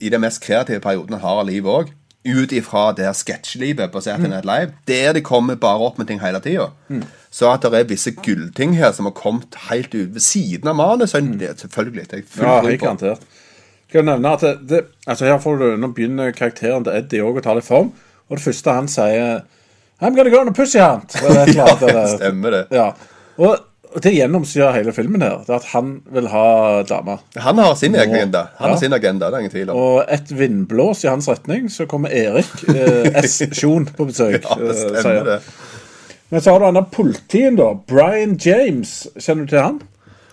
[0.00, 1.92] i den mest kreative perioden han har av livet òg.
[2.24, 6.10] Ut ifra det her sketsjelivet på Saturday Night Live, der de kommer bare opp med
[6.10, 6.66] ting hele tida.
[7.32, 10.76] Så at det er visse gullting her som har kommet helt ut ved siden av
[10.76, 12.04] manus, det er selvfølgelig.
[12.10, 13.24] Det er jeg fullt Ja, helt garantert.
[13.88, 17.24] Skal jeg nevne at det, det, altså her får du, Nå begynner karakteren til Eddie
[17.26, 17.88] òg å ta litt form.
[18.28, 19.40] Og det første han sier
[20.00, 21.12] I'm gonna go on a pussy hunt.
[21.20, 22.60] Det, det, Stemmer det.
[22.70, 22.92] Ja.
[23.40, 23.56] Og,
[23.94, 25.40] og det gjennomsyrer hele filmen her.
[25.46, 27.18] Det er at han vil ha dame.
[27.36, 28.44] Han har sin egen agenda.
[28.58, 28.74] Han Ja.
[28.74, 29.76] har sin agenda, det er ingen tvil om.
[29.76, 33.42] Og et vindblås i hans retning, så kommer Erik eh, S.
[33.60, 34.44] Sjon på besøk.
[34.46, 35.40] Ja, det eh, stemmer det.
[36.30, 37.72] Men så har du han der politien, da.
[37.90, 39.08] Brian James.
[39.18, 39.80] Kjenner du til han?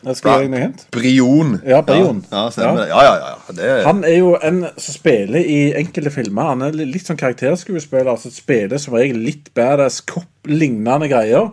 [0.06, 0.84] Jeg skal gi deg hint.
[0.94, 1.56] Brion.
[1.66, 2.20] Ja, Brion.
[2.32, 2.84] Ja, ja, stemmer Ja.
[2.84, 2.90] det.
[2.92, 3.54] Ja, ja, ja.
[3.58, 6.52] Det er, Han er jo en som spiller i enkelte filmer.
[6.54, 11.50] Han er litt sånn karakterskuespiller altså spiller som regel litt badass cop-lignende greier.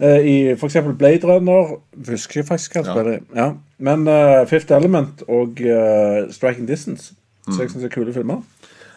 [0.00, 0.76] Eh, I f.eks.
[0.98, 1.72] Blade Runner
[2.06, 3.22] Husker jeg faktisk hva han spiller i.
[3.34, 3.48] Ja.
[3.78, 7.12] Men uh, Fifth Element og uh, Striking Distance,
[7.48, 8.40] så jeg syns er kule filmer.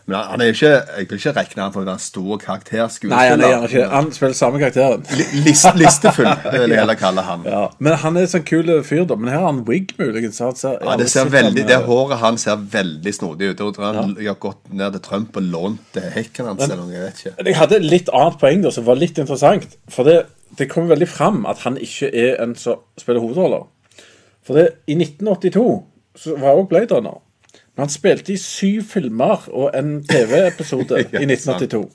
[0.10, 3.16] men han er ikke Jeg vil ikke regne han for en stor karakterskuespiller.
[3.16, 5.06] Nei, han er ikke Han spiller samme karakteren.
[5.46, 7.46] List, listefull, vil jeg heller kalle han.
[7.46, 7.62] Ja.
[7.80, 9.16] Men han er en sånn kul fyr, da.
[9.22, 10.42] Men her har han wig, muligens.
[10.42, 13.62] han ser- Ja, det ser veldig, det håret han ser veldig snodig ut.
[13.62, 16.66] Jeg tror han har gått ned til Trump og lånt det hekken hans.
[16.66, 17.48] eller noe, jeg vet ikke.
[17.52, 19.78] Jeg hadde et litt annet poeng da, som var litt interessant.
[19.90, 20.20] For det,
[20.58, 23.68] det kom veldig fram at han ikke er en som spiller hovedroller.
[24.46, 25.84] For det, i 1982
[26.18, 27.22] så var også Blade Runner.
[27.76, 31.86] Men han spilte i syv filmer og en TV-episode i 1982.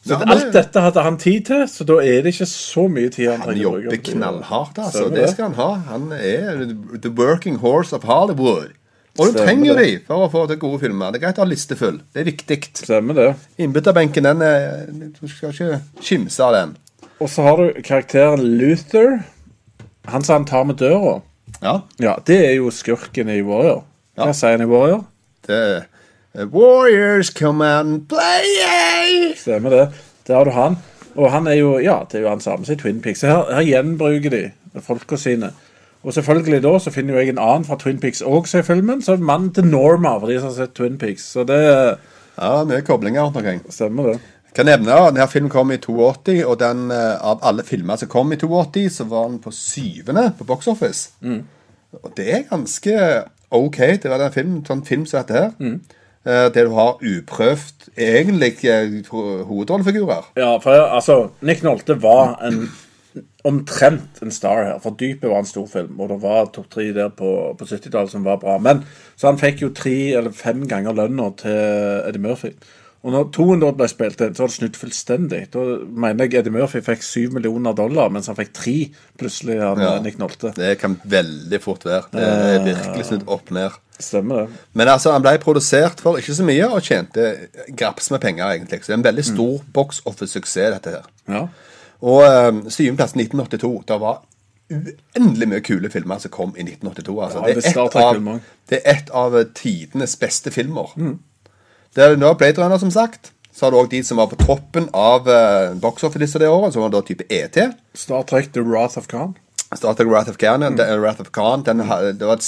[0.00, 2.86] Så Ja, det, alt dette hadde han tid til, så da er det ikke så
[2.88, 5.08] mye tid han Han trenger å jobber knallhardt, altså.
[5.12, 5.18] Det.
[5.26, 5.70] Det skal han ha.
[5.90, 6.62] Han er
[7.04, 8.70] the working horse of Hollywood.
[9.18, 9.84] Og du trenger det.
[9.84, 11.10] de for å få til gode filmer.
[11.12, 11.98] Det er greit å ha liste full.
[12.14, 12.58] Det er viktig.
[12.80, 13.26] Stemmer det.
[13.60, 14.86] Innbytterbenken, den er
[15.18, 16.76] Du skal ikke kimse av den.
[17.20, 19.18] Og så har du karakteren Luther.
[20.08, 21.18] Han som han tar med døra.
[21.62, 21.74] Ja.
[22.00, 23.82] Ja, det er jo skurken i Warrior.
[24.16, 24.32] Hva Ja.
[24.32, 25.04] sier han i Warrior?
[25.46, 25.82] Det er
[26.34, 29.34] eh, Warriors come and play!
[29.36, 29.88] Stemmer det.
[30.26, 30.76] Der har du han.
[31.16, 33.20] Og han er jo ja, det er jo han samme som i Twin Peaks.
[33.26, 35.52] Her, her gjenbruker de folka sine.
[36.04, 39.02] Og selvfølgelig da så finner jo jeg en annen fra Twin Peaks også i filmen.
[39.02, 41.26] Så er mannen til Norma, for de som har sett Twin Peaks.
[41.34, 41.60] Så det
[42.40, 43.60] Ja, mye koblinger rundt omkring.
[43.68, 44.20] stemmer, det.
[44.54, 48.32] Kan nevne denne filmen kom i 82, og den, eh, av alle filmer som kom
[48.32, 51.10] i 82, så var den på syvende på Box Office.
[52.02, 53.78] Og det er ganske ok.
[54.02, 55.50] Det var en film, sånn film som dette her.
[55.58, 55.80] Mm.
[56.24, 59.00] Der du har uprøvd egentlig eh,
[59.48, 60.26] hovedrollefigurer.
[60.36, 62.68] Ja, for altså Nick Nolte var en
[63.44, 64.78] omtrent en star her.
[64.82, 68.12] For Dypet var en stor film, og det var topp tre der på, på 70-tallet
[68.12, 68.58] som var bra.
[68.58, 68.84] Men
[69.16, 71.56] Så han fikk jo tre eller fem ganger lønna til
[72.08, 72.52] Eddie Murphy.
[73.00, 75.38] Og når toen da ble spilt inn, så var det snudd fullstendig.
[75.54, 78.74] Da mener jeg Eddie Murphy fikk 7 millioner dollar, mens han fikk 3
[79.20, 79.94] plutselig av Ja.
[80.04, 80.52] Nick Nolte.
[80.56, 82.10] Det kan veldig fort være.
[82.12, 83.78] Det er virkelig snudd opp ned.
[84.00, 84.60] Stemmer det.
[84.76, 88.82] Men altså, han ble produsert for ikke så mye, og tjente graps med penger, egentlig.
[88.82, 91.08] Så det er en veldig stor box office-suksess, dette her.
[91.28, 91.46] Ja.
[92.00, 93.72] Og um, syvendeplass 1982.
[93.88, 94.22] Det var
[94.70, 97.16] uendelig mye kule filmer som kom i 1982.
[97.24, 97.40] Altså.
[97.40, 100.92] Ja, det, det er Star et av, det er et av tidenes beste filmer.
[101.94, 103.32] Det er nå Blade Runner, som sagt.
[103.52, 106.72] Så har du òg de som var på toppen av uh, box office det året,
[106.72, 107.56] som var da type ET.
[107.98, 109.34] Star Trek The Wrath of Khan.
[109.74, 112.38] Star Trek Wrath of Khan, den- Wrath of Khan den, ha- det var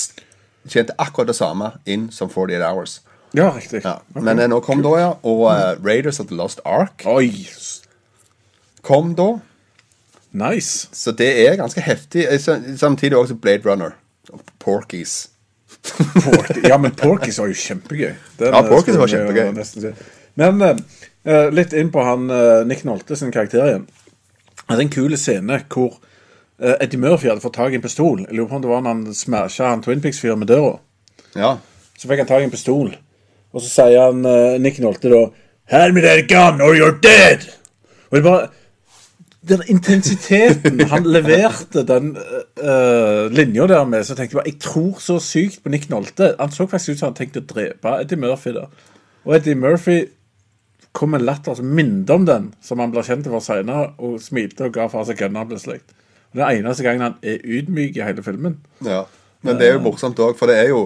[0.68, 3.00] tjente akkurat det samme inn som 48 Hours.
[3.35, 3.83] Ja, riktig.
[3.85, 3.96] Ja.
[4.14, 5.11] Men eh, nå kom da, ja.
[5.26, 7.48] Og uh, Raiders of the Lost Ark Oi,
[8.83, 9.38] kom da.
[10.33, 10.88] nice.
[10.92, 12.26] Så det er ganske heftig.
[12.31, 12.40] Eh,
[12.78, 13.90] Samtidig også Blade Runner.
[14.62, 15.28] Porkies.
[15.83, 16.61] Porky.
[16.68, 18.12] Ja, men Porkys var jo kjempegøy.
[18.38, 19.92] Den, Ja, Porkis Porky's var kjempegøy.
[20.40, 20.77] Men eh,
[21.27, 23.87] eh, litt inn på han uh, Nick Nolte sin karakter igjen.
[24.62, 28.23] Det er en kul scene hvor uh, Eddie Murphy hadde fått tak i en pistol.
[28.25, 30.79] Jeg lurer på om det var når han smasha han Twin Peaks-fyren med døra.
[31.35, 31.57] Ja.
[31.99, 32.95] Så fikk han tak i en pistol.
[33.53, 35.27] Og så sier han eh, Nick Nolte da
[35.73, 37.47] Hand me that gun or you're dead!
[38.11, 38.49] Og det bare
[39.48, 45.00] Den intensiteten han leverte den uh, linja der med, så tenkte jeg bare Jeg tror
[45.02, 46.35] så sykt på Nick Nolte.
[46.38, 48.68] Han så faktisk ut som han tenkte å drepe Eddie Murphy der.
[49.26, 50.05] Og Eddie Murphy
[50.92, 54.20] kom med en latter som minnet om den som han ble kjent for senere, og
[54.22, 55.81] smilte og ga fra seg gunna plutselig.
[56.33, 58.61] Det er eneste gangen han er ydmyk i hele filmen.
[58.87, 59.05] ja.
[59.42, 60.85] Men det er jo morsomt òg, for det er jo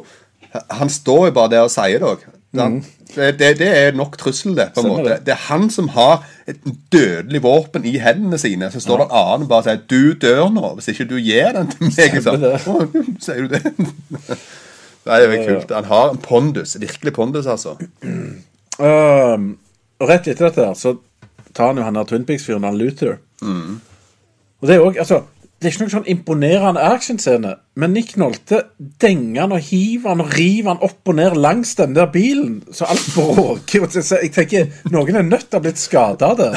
[0.78, 2.22] Han står jo bare der og sier det òg.
[2.56, 2.92] Sant?
[3.16, 4.70] Det, det, er nok trussel, det.
[4.74, 5.14] på en Stemmer måte.
[5.14, 5.26] det.
[5.28, 6.58] Det er han som har et
[6.92, 8.68] dødelig våpen i hendene sine.
[8.72, 11.52] Så står det en annen og bare sier 'Du dør nå, hvis ikke du gir
[11.56, 12.20] den til meg'.
[12.26, 12.42] Sånn.
[12.42, 13.06] det.
[13.24, 13.62] Sier du det?
[15.06, 15.70] Det er jo kult.
[15.70, 16.72] Han har en pondus.
[16.82, 17.76] Virkelig pondus, altså.
[18.82, 19.44] Ehm,
[20.02, 20.96] og rett etter dette så
[21.54, 23.20] tar han jo han der Twin Peaks-fyren, han Luther.
[24.60, 25.20] Og det er også, altså
[25.56, 28.58] det er ikke noen sånn imponerende actionscene, men Nick Nolte
[29.00, 32.58] denger han og hiver han og river han opp og ned langs den der bilen,
[32.76, 33.86] så alt bråker.
[33.96, 36.50] Jeg tenker, Noen er nødt til å ha blitt skada av det.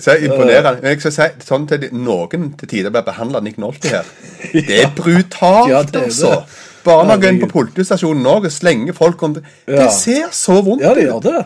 [0.00, 0.78] Så jeg imponerer.
[0.80, 4.06] Men jeg skal si sånn til noen til tider blir behandla Nick Nolte her.
[4.54, 6.04] Det er brutalt, Ja, det er det.
[6.08, 6.70] altså.
[6.84, 9.42] Bare når jeg går inn på politistasjonen nå og slenger folk om det.
[9.66, 10.86] Det ser så vondt ut.
[10.86, 11.42] Ja, det gjør det.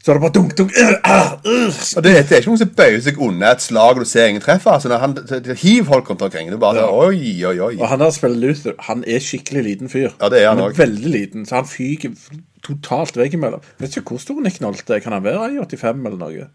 [0.00, 1.80] Så er det bare dunk, dunk uh, uh, uh.
[1.96, 4.30] Og det, det er ikke noen som bøyer seg unna et slag og du ser
[4.30, 4.78] ingen treffer.
[4.78, 5.12] Altså, han
[5.60, 6.86] hiver folk rundt omkring, det er bare ja.
[6.88, 7.18] oi,
[7.50, 7.74] oi, oi.
[7.76, 10.08] Og han der spiller Luther, han er skikkelig liten fyr.
[10.14, 10.80] Ja, det er han er også.
[10.80, 12.16] veldig liten, så han fyker
[12.64, 13.60] totalt veggimellom.
[13.80, 15.04] Vet ikke hvor stor Nick Nolte er.
[15.04, 16.48] Kan han være i 85 eller noe?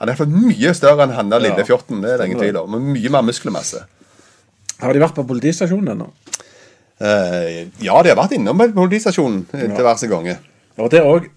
[0.00, 1.68] Han er iallfall mye større enn han der lille Ja.
[1.68, 2.00] fjotten.
[2.00, 2.70] Det er det ingen tvil om.
[2.72, 3.84] Men mye mer muskelmasse.
[4.80, 6.08] Har de vært på politistasjonen ennå?
[7.00, 10.40] Eh, ja, de har vært innom politistasjonen Til diverse ganger.
[10.40, 10.46] gange
[10.80, 11.28] og det også,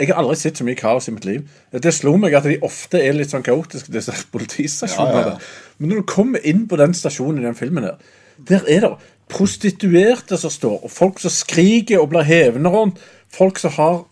[0.00, 1.44] Jeg har aldri sett så mye kaos i mitt liv.
[1.84, 5.24] Det slo meg at de ofte er litt sånn kaotiske, disse politistasjonene.
[5.26, 5.74] Ja, ja.
[5.78, 8.00] Men når du kommer inn på den stasjonen i den filmen her,
[8.48, 8.92] der er det
[9.32, 13.00] prostituerte som står, og folk som skriker og blir hevende rundt.
[13.32, 14.02] Folk som har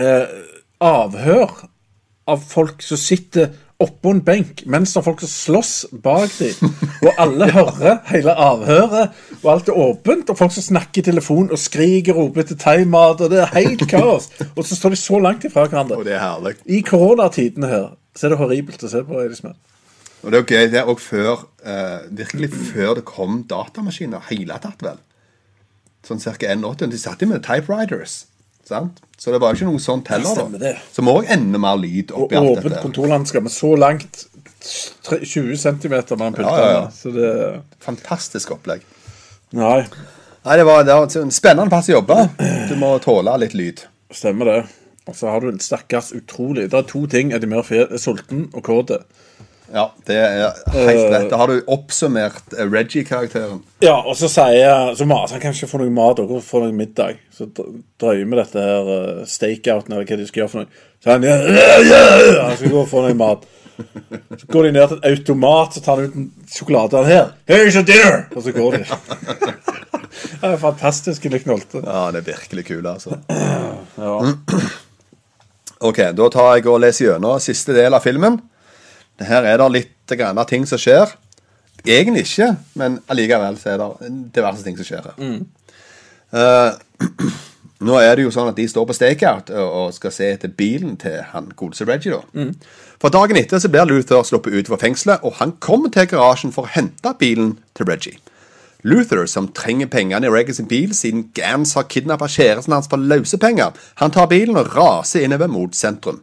[0.00, 0.36] eh,
[0.80, 1.52] avhør
[2.26, 5.72] av folk som sitter oppå en benk, mens det er folk som slåss
[6.04, 6.70] bak dem.
[7.04, 11.52] Og alle hører hele avhøret, og alt er åpent, og folk som snakker i telefon
[11.52, 14.30] og skriker og roper etter thaimat, og det er helt kaos.
[14.54, 15.98] Og så står de så langt ifra hverandre.
[16.00, 16.56] Og det er herlig.
[16.64, 19.20] I koronatidene her så er det horribelt å se på.
[19.20, 19.56] er.
[20.24, 24.56] Og det er gøy, det er òg før eh, Virkelig før det kom datamaskiner hele
[24.62, 25.02] tatt, vel.
[26.06, 26.32] Sånn ca.
[26.38, 26.88] 1,80.
[26.94, 28.24] De satt jo med typewriters.
[28.66, 29.02] Sant?
[29.16, 30.34] Så det var jo ikke noe sånt heller.
[30.36, 30.58] Da.
[30.60, 30.74] det.
[30.92, 34.26] Så må også enda mer lyd oppi alt åpent kontorlandskap med så langt
[34.66, 36.50] 20 cm mellom pultene.
[36.50, 36.84] Ja, ja, ja.
[36.90, 37.30] Så det
[37.86, 38.82] Fantastisk opplegg.
[39.56, 39.84] Nei,
[40.46, 42.16] Nei, det var, det var en spennende plass å jobbe.
[42.70, 43.80] Du må tåle litt lyd.
[44.14, 44.58] stemmer det.
[45.06, 48.48] Og så har du en stakkars utrolig Det er to ting Eddie Murphy er sulten
[48.52, 48.92] og kåt.
[49.74, 51.26] Ja, det er helt rett.
[51.32, 53.62] Da har du oppsummert eh, Reggie-karakteren.
[53.82, 57.18] Ja, og så sier Så maser han kanskje få noe mat og får noe middag.
[57.34, 60.84] Så dr- drøyer vi dette her uh, stakeouten eller hva de skal gjøre for noe.
[61.02, 63.44] Så han, ja, ja, ja, han skal gå og få noe mat.
[63.76, 66.96] Så går de ned til en automat, så tar han ut en sjokolade.
[67.02, 68.22] Han her, Here's your dinner!
[68.36, 68.84] Og så går de.
[70.16, 71.82] Det er fantastisk Nick Nolte.
[71.84, 73.18] Ja, det er virkelig kul, altså.
[73.28, 74.16] Ja.
[75.84, 78.38] Ok, da tar jeg og leser gjennom siste del av filmen.
[79.24, 81.14] Her er det litt grann ting som skjer.
[81.86, 85.18] Egentlig ikke, men allikevel så er det diverse ting som skjer her.
[86.36, 87.06] Eh,
[87.86, 90.96] nå er det jo sånn at de står på stakeout og skal se etter bilen
[91.00, 92.16] til han godeste Reggie.
[92.16, 92.48] da.
[93.02, 96.54] For dagen etter så blir Luther sluppet ut fra fengselet, og han kommer til garasjen
[96.54, 98.18] for å hente bilen til Reggie.
[98.86, 103.02] Luther, som trenger pengene i Reggie sin bil siden Gans har kidnappa kjæresten hans for
[103.02, 106.22] løsepenger, han tar bilen og raser innover mot sentrum.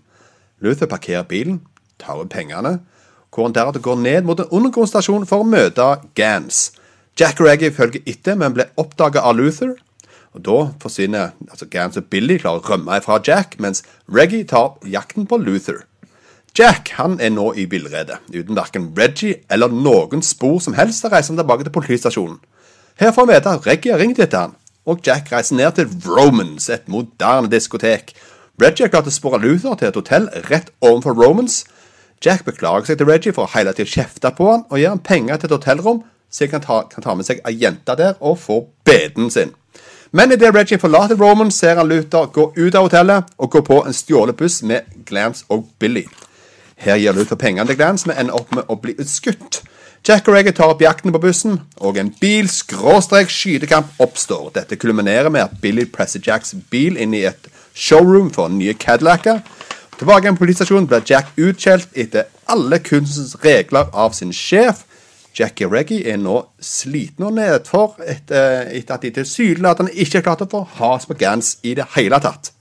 [0.63, 1.59] Luther parkerer bilen,
[2.03, 2.77] tar ut pengene,
[3.33, 5.87] hvor han deretter går ned mot en undergrunnsstasjon for å møte
[6.17, 6.67] Gans.
[7.19, 9.73] Jack og Reggie følger etter, men blir oppdaget av Luther.
[10.33, 14.79] Og Da forsvinner altså Gans og Billy klarer å rømme fra Jack, mens Reggie tar
[14.85, 15.83] jakten på Luther.
[16.57, 21.33] Jack han er nå i villrede, uten verken Reggie eller noen spor som helst, reiser
[21.33, 22.37] han tilbake til politistasjonen.
[23.01, 24.53] Her får vi vite at Reggie har ringt etter han,
[24.85, 28.13] og Jack reiser ned til Romans, et moderne diskotek.
[28.61, 31.63] Reggie har klart å spore Luther til et hotell rett ovenfor Romans.
[32.23, 35.03] Jack beklager seg til Reggie for å hele tiden kjefte på han, og gir han
[35.03, 38.15] penger til et hotellrom, så han kan ta, kan ta med seg ei jente der
[38.21, 39.51] og få beden sin.
[40.13, 43.81] Men idet Reggie forlater Roman, ser han Luther gå ut av hotellet og gå på
[43.81, 46.05] en stjålet buss med Glance og Billy.
[46.77, 49.63] Her gir Luther pengene til Glance, men ender opp med å bli utskutt.
[50.03, 54.51] Jack og Reggie tar opp jakten på bussen, og en bil-skytekamp oppstår.
[54.55, 59.39] Dette kulminerer med at Billy presser Jacks bil inn i et showroom for nye Cadillacer.
[60.03, 64.81] Tilbake på politistasjonen blir Jack utskjelt etter alle kunstens regler av sin sjef.
[65.31, 70.43] Jackie Reggie er nå slitne og nedfor etter, etter at de tilsynelatende ikke klarte klart
[70.43, 72.51] å få has på Gans i det hele tatt.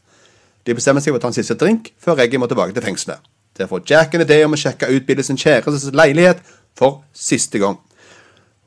[0.62, 3.18] De bestemmer seg for å ta en siste drink før Reggie må tilbake til fengselet.
[3.58, 6.46] Der får Jack en idé om å sjekke ut Billy sin kjærestes leilighet
[6.78, 7.80] for siste gang.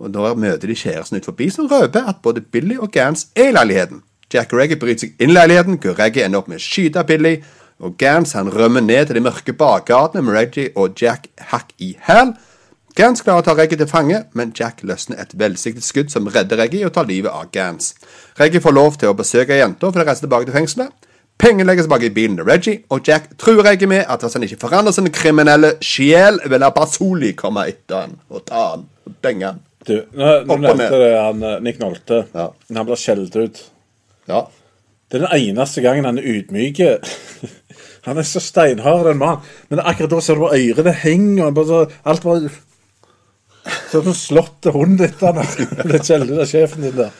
[0.03, 3.53] Og Da møter de kjæresten ut forbi, som røper at både Billy og Gans er
[3.53, 4.03] i leiligheten.
[4.33, 7.07] Jack og Reggie bryter seg inn i leiligheten, hvor Reggie ender opp med å skyte
[7.07, 7.37] Billy.
[7.83, 11.95] Og Gans han rømmer ned til de mørke bakgatene med Reggie og Jack hakk i
[12.07, 12.35] hæl.
[12.95, 16.61] Gans klarer å ta Reggie til fange, men Jack løsner et velsiktet skudd som redder
[16.61, 17.91] Reggie og tar livet av Gans.
[18.39, 20.93] Reggie får lov til å besøke jenta for å reise tilbake til fengselet.
[21.35, 24.45] Pengene legges bak i bilen til Reggie, og Jack truer Reggie med at hvis han
[24.47, 29.49] ikke forandrer sin kriminelle sjel, vil personlig komme etter han og ta han og denge
[29.49, 29.63] han.
[29.85, 32.23] Du, nå, nå nevnte det han eh, Nick Nolte.
[32.31, 32.47] Ja.
[32.73, 33.59] Han blir skjelt ut.
[34.31, 34.45] Ja.
[35.11, 36.81] Det er den eneste gangen han er ydmyk.
[38.05, 39.45] Han er så steinhard, den mannen.
[39.69, 42.51] Men akkurat da ser du bare ørene henger, bare så, alt bare
[43.89, 45.39] Ser ut som slått hunden etter han.
[45.89, 47.15] Det kjeldet av sjefen din der.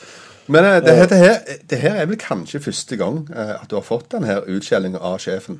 [0.46, 3.66] Men eh, det, her, det, her, det her er vel kanskje første gang eh, at
[3.70, 5.58] du har fått den her utskjellinga av sjefen.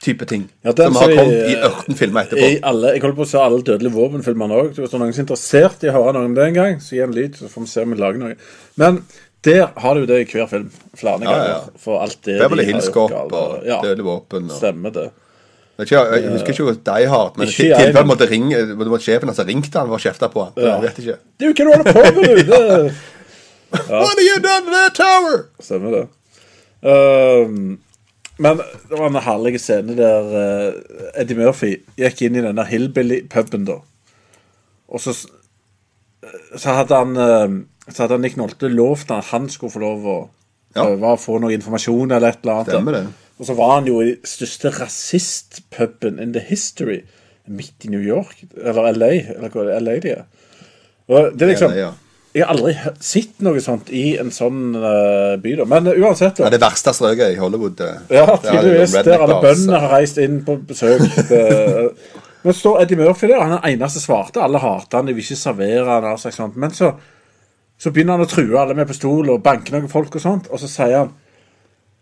[0.00, 0.46] Type ting.
[0.62, 2.48] Ja, som har kommet i eh, ørten filmer etterpå.
[2.54, 4.68] I alle, jeg holder på å se alle dødelige våpenfilmene òg.
[4.78, 7.16] Hvis noen er interessert i å høre noe om det en gang, så gi en
[7.16, 8.36] lyd, så får vi se om vi lager noe.
[8.80, 9.02] Men
[9.44, 10.70] der har du det i hver film.
[10.98, 11.48] Flere Ja, ganger.
[11.48, 11.58] ja.
[11.78, 13.32] For alt det det de har de galt.
[13.32, 14.50] og ja, våpen.
[14.50, 15.10] Og, Stemmer det.
[15.78, 19.28] Jeg, jeg, jeg husker ikke hvor Die Hard, men i tilfelle måtte ringe Det sjefen
[19.30, 20.52] hans som ringte han for å kjefte på han.
[20.58, 20.72] Ja.
[20.74, 21.18] Jeg vet ikke.
[21.38, 22.90] Er jo hva du holder på med, du!
[23.68, 25.44] Det What have you done to that tower?
[25.60, 26.06] stemmer, det.
[26.82, 27.78] Um,
[28.38, 28.56] men
[28.88, 33.76] det var en herlig scene der uh, Eddie Murphy gikk inn i denne hillbilly-puben, da.
[34.88, 35.12] Og så,
[36.56, 37.56] så hadde han eh,
[37.92, 40.18] Så hadde Nick Nolte lovt at han skulle få lov å
[40.76, 40.84] Ja.
[40.84, 42.72] å få noe informasjon eller et eller annet.
[42.74, 43.06] Stemmer det.
[43.40, 47.02] Og så var han jo i største rasistpuben in the history
[47.48, 50.24] midt i New York, eller LA, eller hva det LA de er.
[51.08, 51.90] Og det er liksom LA, ja.
[52.36, 55.64] Jeg har aldri sett noe sånt i en sånn uh, by, da.
[55.64, 56.50] Men uh, uansett, Ja, da.
[56.52, 57.80] det verste strøket i Hollywood.
[57.80, 58.92] eh, Ja, det tydeligvis.
[59.08, 61.00] Der alle bøndene har reist inn på besøk.
[62.44, 64.42] Men står Eddie Murphy der, han er den eneste svarte.
[64.44, 66.04] Alle hater han, de vil ikke servere han.
[66.04, 66.56] og alt sånt.
[66.60, 66.92] Men så,
[67.78, 70.62] så begynner han å true alle med pistol og banke noen folk og sånt, og
[70.62, 71.14] så sier han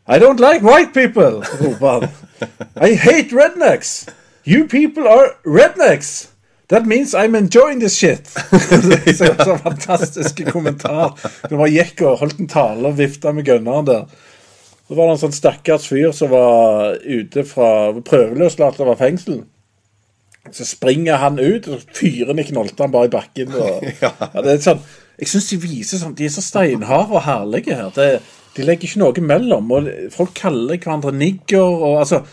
[0.06, 2.08] I don't like white people, roper han.
[2.78, 4.06] I hate rednecks.
[4.46, 6.28] You people are rednecks.
[6.68, 8.26] That means I'm enjoying this shit.
[9.18, 11.18] så, så fantastiske kommentar.
[11.48, 14.06] Det var gikk og holdt en tale og vifta med gunneren der.
[14.86, 17.70] Så var det en sånn stakkars fyr som var ute fra
[18.06, 19.40] prøveløslatt fra fengsel.
[20.54, 23.54] Så springer han ut, og så fyrer Nick Nolte han bare i bakken.
[23.54, 24.12] Og, ja.
[24.38, 24.82] det er sånn,
[25.18, 27.92] jeg syns de viser sånn De er så steinharde og herlige her.
[27.96, 28.08] Det,
[28.56, 29.70] de legger ikke noe mellom.
[29.72, 31.62] og Folk kaller hverandre nigger.
[31.64, 32.24] og altså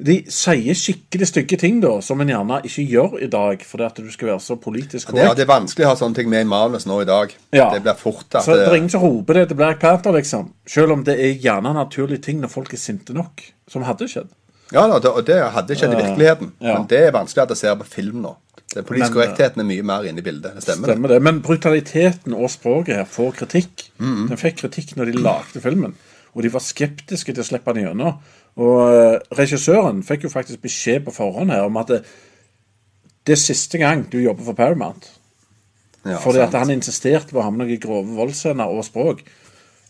[0.00, 3.98] de sier skikkelig stygge ting da, som en gjerne ikke gjør i dag, fordi at
[4.00, 5.26] du skal være så politisk korrekt.
[5.26, 7.34] ja, det er vanskelig å ha sånne ting med i manus nå i dag.
[7.52, 7.68] Ja.
[7.74, 10.16] Det blir fort at Så det er det, ingen som roper det til Black Panther,
[10.16, 10.52] liksom.
[10.64, 14.30] Selv om det er gjerne naturlige ting når folk er sinte nok, som hadde skjedd.
[14.70, 16.54] Ja da, det, og det hadde skjedd i virkeligheten.
[16.62, 16.78] ja.
[16.78, 18.36] Men det er vanskelig at jeg ser på film nå.
[18.70, 20.54] Den politiske korrektheten er mye mer inne i bildet.
[20.54, 20.86] Det stemmer.
[20.86, 20.94] det.
[20.94, 21.22] Stemmer det.
[21.26, 23.88] Men brutaliteten og språket her får kritikk.
[23.98, 25.96] Den fikk kritikk når de lagde filmen,
[26.34, 28.20] og de var skeptiske til å slippe den gjennom.
[28.60, 32.00] Og eh, regissøren fikk jo faktisk beskjed på forhånd her om at det,
[33.26, 35.10] det er siste gang du jobber for Paramount.
[36.06, 39.20] Ja, Fordi at han insisterte på å ha med noen grove voldsscener og språk.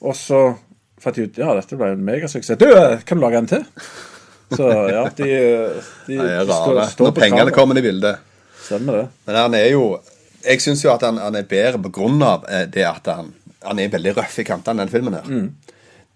[0.01, 0.40] Og så
[1.01, 2.59] fant de ut ja, dette ble en megasuksess.
[2.61, 3.69] Du, eh, kan du lage en til?
[4.51, 5.37] Så ja, de, de,
[6.09, 8.30] de, de står, står Når pengene kommer i bildet.
[8.71, 9.07] Stemmer det.
[9.27, 9.85] Men han er jo
[10.45, 13.35] Jeg syns jo at han, han er bedre på grunn av eh, det at han,
[13.67, 15.27] han er veldig røff i kantene, den filmen her.
[15.29, 15.51] Mm.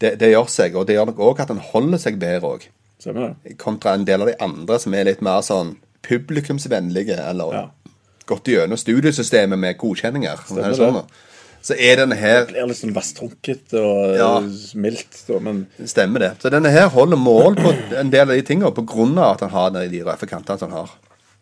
[0.00, 2.64] Det, det gjør seg, og det gjør nok òg at han holder seg bedre òg.
[3.60, 5.74] Kontra en del av de andre som er litt mer sånn
[6.08, 7.64] publikumsvennlige, eller Ja.
[8.26, 10.36] gått gjennom studiesystemet med godkjenninger.
[10.46, 11.04] Stemmer det er sånn,
[11.64, 14.36] Så er denne her Det blir litt sånn vasstrunket og Ja.
[14.38, 16.32] eh, mildt, da, men Stemmer det.
[16.42, 19.40] Så denne her holder mål på en del av de tingene på grunn av at
[19.40, 20.90] han har de røffe kantene som han har.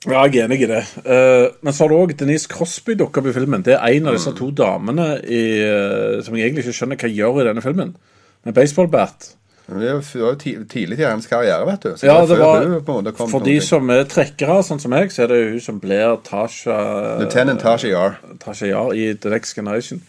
[0.09, 0.81] Ja, jeg er enig i det.
[1.05, 3.63] Eh, men så har du òg Denise Crosby dukker opp i filmen.
[3.63, 7.13] Det er en av disse to damene i, eh, som jeg egentlig ikke skjønner hva
[7.13, 7.95] gjør i denne filmen.
[8.43, 9.29] Med baseballbat.
[9.69, 11.93] Det var jo tidlig i hennes karriere, vet du.
[11.97, 15.31] Så Ja, det var hun For de som er trekkere, sånn som meg, så er
[15.31, 16.79] det jo hun som blir Tasha
[17.21, 18.19] Lieutenant Tasha Yar.
[18.43, 20.03] Tasha Yar i The Next Generation.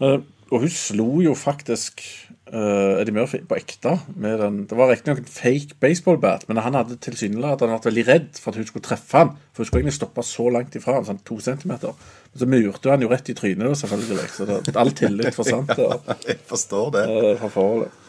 [0.00, 0.18] Eh,
[0.52, 2.04] og hun slo jo faktisk
[2.52, 3.94] eh, Eddie Murphy på ekte.
[4.16, 8.40] Med den, det var riktignok en fake baseballbat, men han hadde tilsynelatende vært veldig redd
[8.40, 9.32] for at hun skulle treffe han.
[9.52, 11.96] For hun skulle egentlig stoppe så langt ifra han, sånn to centimeter.
[12.32, 14.28] Men så murte han jo rett i trynet, da, selvfølgelig.
[14.36, 17.04] Så det, all tillit forsvant ja, Jeg forstår det.
[17.10, 18.00] Uh, fra forholdet.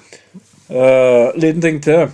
[0.70, 2.08] Uh, liten ting til.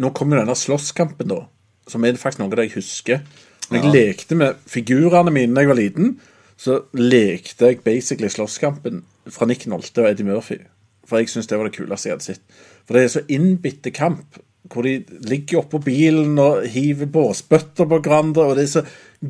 [0.00, 1.44] Nå kommer jo denne slåsskampen, da.
[1.90, 3.24] Som er faktisk noe av det jeg husker.
[3.70, 6.14] Når jeg lekte med figurene mine da jeg var liten,
[6.60, 10.60] så lekte jeg basically slåsskampen fra Nick Nolte og Eddie Murphy.
[11.08, 12.42] For jeg syns det var det kuleste jeg hadde sett.
[12.86, 14.38] For det er så innbitte kamp.
[14.70, 18.44] Hvor de ligger oppå bilen og hiver båsbøtter på hverandre.
[18.50, 18.84] Og det er så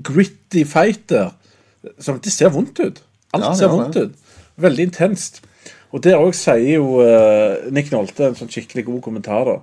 [0.05, 1.31] gritty fighter.
[1.99, 3.01] Som, det ser vondt ut.
[3.33, 4.03] Alt Ja, ser vondt det.
[4.11, 4.37] ut.
[4.61, 5.41] Veldig intenst.
[5.91, 9.57] Og der òg sier jo uh, Nick Nolte en sånn skikkelig god kommentar, da.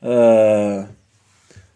[0.00, 0.80] Uh,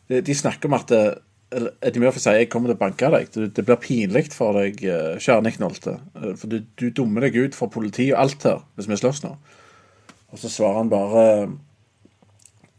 [0.09, 1.21] de, de snakker om at eller
[1.55, 3.55] Eddie Murphy sier 'jeg kommer til å banke deg'.
[3.55, 6.01] Det, blir pinlig for deg, eh, kjære Nick Nolte.
[6.17, 9.23] Eh, For du, du dummer deg ut for politi og alt her hvis vi slåss
[9.25, 9.37] nå.
[10.33, 11.49] Og så svarer han bare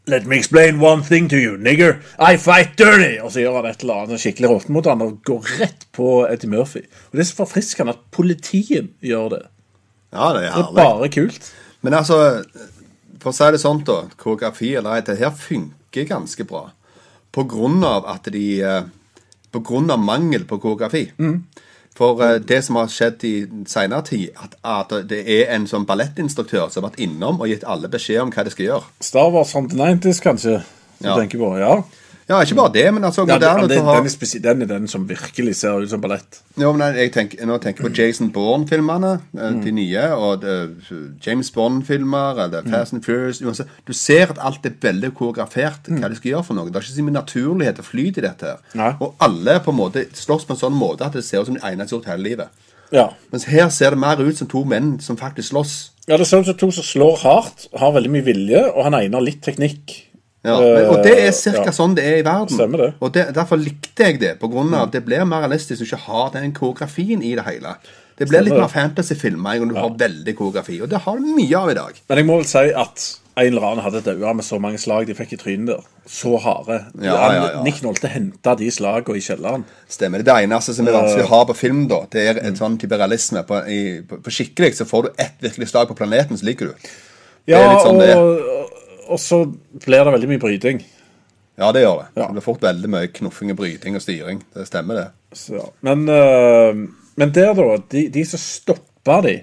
[0.08, 1.96] Let me explain one thing to you, nigger.
[2.20, 3.18] I fight dirty!
[3.18, 6.30] Og så gjør han et eller annet skikkelig råtten mot han og går rett på
[6.30, 6.84] Eddie Murphy.
[7.10, 9.42] Og Det er så forfriskende at politien gjør det.
[10.12, 10.76] Ja, det er herlig.
[10.76, 11.52] Det er bare kult.
[11.82, 12.44] Men altså,
[13.18, 14.04] for å si det sånn, da.
[14.16, 16.68] Koreografi eller ei, det her funker ganske bra.
[17.84, 18.82] Av at de eh,
[19.90, 21.10] av mangel på koreografi.
[21.96, 23.34] For eh, det som har skjedd i
[23.68, 27.64] seinere tid, at, at det er en sånn ballettinstruktør som har vært innom og gitt
[27.64, 28.90] alle beskjed om hva de skal gjøre.
[29.00, 30.58] Star Wars from the 90s, kanskje.
[30.98, 31.16] Du Ja.
[31.16, 31.82] tenker på, ja.
[32.26, 34.70] Ja, ikke bare det, men altså ja moderne den, til å den, er den er
[34.72, 36.40] den som virkelig ser ut som ballett.
[36.58, 40.56] Jo, men jeg tenker, Nå tenker jeg på Jason Bourne-filmene, eh, de nye, og de,
[41.22, 43.70] James Bond-filmer, eller Fast and Furious uansett.
[43.86, 46.66] Du ser at alt er veldig koreografert, hva de skal gjøre for noe.
[46.66, 48.46] Det er ikke så mye naturlighet og flyt i dette.
[48.56, 48.58] her.
[48.74, 48.92] Nei.
[49.00, 51.60] Og alle på en måte slåss på en sånn måte at det ser ut som
[51.60, 52.66] de ene har gjort hele livet.
[52.94, 53.08] Ja.
[53.30, 55.76] Mens her ser det mer ut som to menn som faktisk slåss.
[56.06, 58.94] ja, det ser ut som to som slår hardt, har veldig mye vilje, og han
[58.94, 60.05] ene har litt teknikk.
[60.46, 61.64] Ja, men, og det er Eh, ca.
[61.66, 61.74] ja.
[61.74, 62.54] sånn det er i verden.
[62.54, 62.90] Stemmer det.
[63.02, 65.88] Og det, Derfor likte jeg det, på grunn av at det blir mer realistisk å
[65.90, 67.76] ikke ha den koreografien i det hele.
[68.16, 71.58] Det blir litt mer fantasyfilmer når du har veldig koreografi, og det har du mye
[71.58, 71.98] av i dag.
[72.08, 75.04] Men jeg må vel si at en eller annen hadde daua med så mange slag
[75.10, 75.82] de fikk i trynet der.
[76.08, 76.78] Så harde.
[77.04, 77.62] Ja, ja, ja.
[77.66, 79.66] Nick Nolte henta de slagene i kjelleren.
[79.92, 80.24] Stemmer.
[80.24, 82.96] Det eneste som er vanskelig å ha på film, da, det er en sånn type
[82.96, 83.42] realisme.
[83.44, 86.72] På, i, på, på skikkelig så får du ett virkelig slag på planeten, så ligger
[86.72, 86.88] du.
[87.46, 88.65] Ja, er litt sånn det og,
[89.06, 89.42] og så
[89.84, 90.84] blir det veldig mye bryting.
[91.56, 92.06] Ja, det gjør det.
[92.14, 92.26] Ja.
[92.26, 94.42] Det blir fort veldig mye knuffing og bryting og styring.
[94.54, 95.36] Det stemmer, det.
[95.36, 96.86] Så, men, uh,
[97.16, 97.76] men der, da.
[97.92, 99.38] De, de som stoppa de,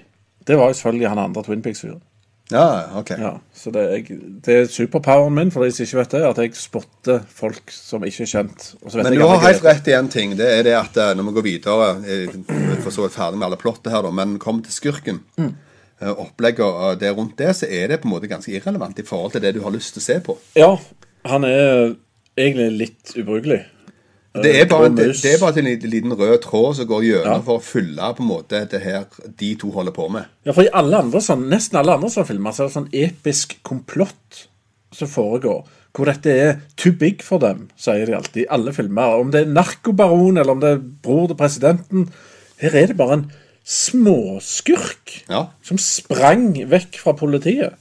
[0.46, 2.02] det var jo selvfølgelig han andre Twin Peaks-fyren.
[2.52, 3.10] Ja, ok.
[3.18, 4.08] Ja, så det er,
[4.44, 8.04] det er superpoweren min, for de som ikke vet det, at jeg spotter folk som
[8.04, 8.66] ikke er kjent.
[8.82, 10.34] Og så vet Men du har helt rett i en ting.
[10.38, 13.40] Det er det at eh, når vi går videre Jeg er for så vidt ferdig
[13.40, 15.22] med alle plottet her, da, men kommer til skurken.
[15.40, 15.54] eh,
[16.02, 19.32] Opplegget og det rundt det, så er det på en måte ganske irrelevant i forhold
[19.32, 20.34] til det du har lyst til å se på.
[20.58, 20.72] Ja,
[21.30, 21.94] han er
[22.36, 23.60] egentlig litt ubrukelig.
[24.34, 27.42] Det er bare, det, det er bare en liten rød tråd som går gjennom Ja.
[27.46, 29.04] for å fylle på en måte det her
[29.38, 30.26] de to holder på med.
[30.44, 32.88] Ja, for i alle andre sånn, nesten alle andre sånne filmer så er det sånn
[33.04, 34.48] episk komplott
[34.90, 35.62] som foregår.
[35.94, 39.20] Hvor dette er too big for dem, sier de alltid i alle filmer.
[39.22, 42.08] Om det er narkobaron, eller om det er bror til presidenten.
[42.58, 43.24] Her er det bare en
[43.64, 45.46] småskurk Ja.
[45.62, 47.74] som sprang vekk fra politiet.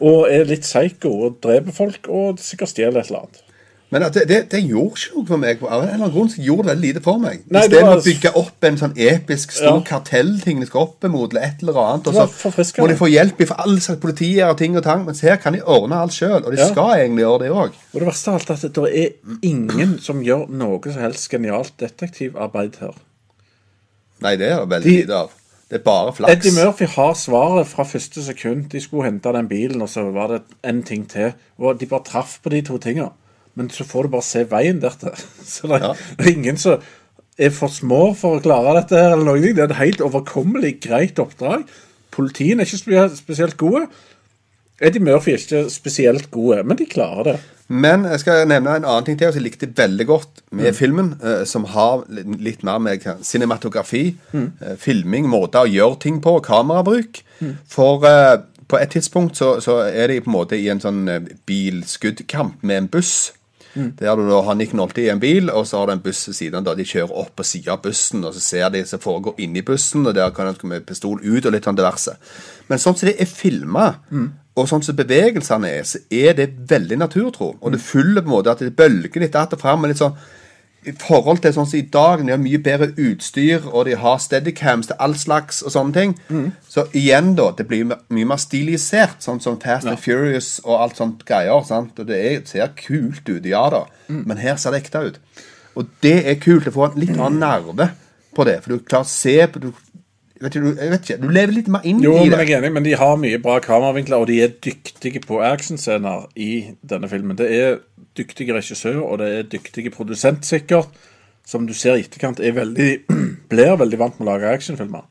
[0.00, 3.44] Og er litt psycho og dreper folk og sikkert stjeler et eller annet.
[3.90, 5.62] Men det, det, det gjorde ikke noe for meg.
[5.64, 7.38] Av en eller annen grunn så gjorde det lite for meg.
[7.48, 9.84] Istedenfor var- å bygge opp en sånn episk stor Ja.
[9.88, 13.40] kartellting de skal opp mot, eller et eller annet, og så må de få hjelp
[13.48, 16.44] fra alle slags politier og ting og tang, mens her kan de ordne alt sjøl,
[16.44, 16.68] og de Ja.
[16.68, 17.72] skal egentlig gjøre det òg.
[17.94, 19.08] Og det verste av alt er at det er
[19.42, 22.92] ingen som gjør noe som helst genialt detektivarbeid her.
[24.24, 25.30] Nei, det er det veldig De- lite av.
[25.68, 26.32] Det er bare flaks.
[26.32, 28.70] Eddie Murphy har svaret fra første sekund.
[28.72, 31.34] De skulle hente den bilen, og så var det en ting til.
[31.58, 33.10] Og de bare traff på de to tinga.
[33.54, 35.12] Men så får du bare se veien dertil.
[35.44, 35.92] Så det Ja.
[36.18, 36.80] det er ingen som
[37.38, 39.40] er for små for å klare dette her, eller noe.
[39.52, 41.66] Det er et helt overkommelig greit oppdrag.
[42.10, 43.86] Politien er ikke spesielt gode.
[44.80, 47.38] Eddie Murphy er ikke spesielt gode, men de klarer det.
[47.68, 50.56] Men jeg skal nevne en annen ting til som jeg likte veldig godt Mm.
[50.62, 52.04] med filmen, eh, som har
[52.38, 54.52] litt mer med cinematografi, Mm.
[54.62, 57.22] eh, filming, måter å gjøre ting på, kamerabruk.
[57.42, 57.56] Mm.
[57.68, 61.08] For eh, på et tidspunkt så, så er de på en måte i en sånn
[61.08, 63.32] eh, bilskuddkamp med en buss.
[63.76, 63.92] Mm.
[63.98, 66.24] Der du da har Nick Nolte i en bil, og så har du en buss
[66.28, 66.76] ved siden av.
[66.76, 70.06] De kjører opp på sida av bussen, og så ser de som foregår inni bussen,
[70.08, 72.16] og der kan de komme med pistol ut, og litt sånn diverse.
[72.68, 73.90] Men sånn som det er filma,
[74.58, 77.54] og sånn som bevegelsene er, så er det veldig naturtro.
[77.60, 79.80] Og det følger på en måte at det bølger litt att og fram.
[79.80, 80.16] men litt sånn
[80.86, 84.20] i forhold til sånn som i dag, de har mye bedre utstyr, og de har
[84.22, 86.14] steadycams til all slags og sånne ting,
[86.70, 90.96] så igjen, da, det blir mye mer stilisert, sånn som Fast and Furious og alt
[90.96, 91.64] sånt greier.
[91.66, 91.98] sant?
[91.98, 95.18] Og det er, ser kult ut, ja da, men her ser det ekte ut.
[95.74, 97.90] Og det er kult å få en litt annen nerve
[98.34, 99.72] på det, for du klarer å se på du,
[100.42, 102.46] vet du, jeg vet ikke, du lever litt mer inn Jo, i men det.
[102.48, 106.26] jeg er enig, men de har mye bra kameravinkler, og de er dyktige på actionscener
[106.38, 106.50] i
[106.86, 107.36] denne filmen.
[107.38, 107.78] Det er
[108.18, 110.88] dyktige regissør, og det er dyktige produsent, sikkert,
[111.48, 112.88] som du ser i etterkant er veldig,
[113.52, 115.06] blir veldig vant med å lage actionfilmer.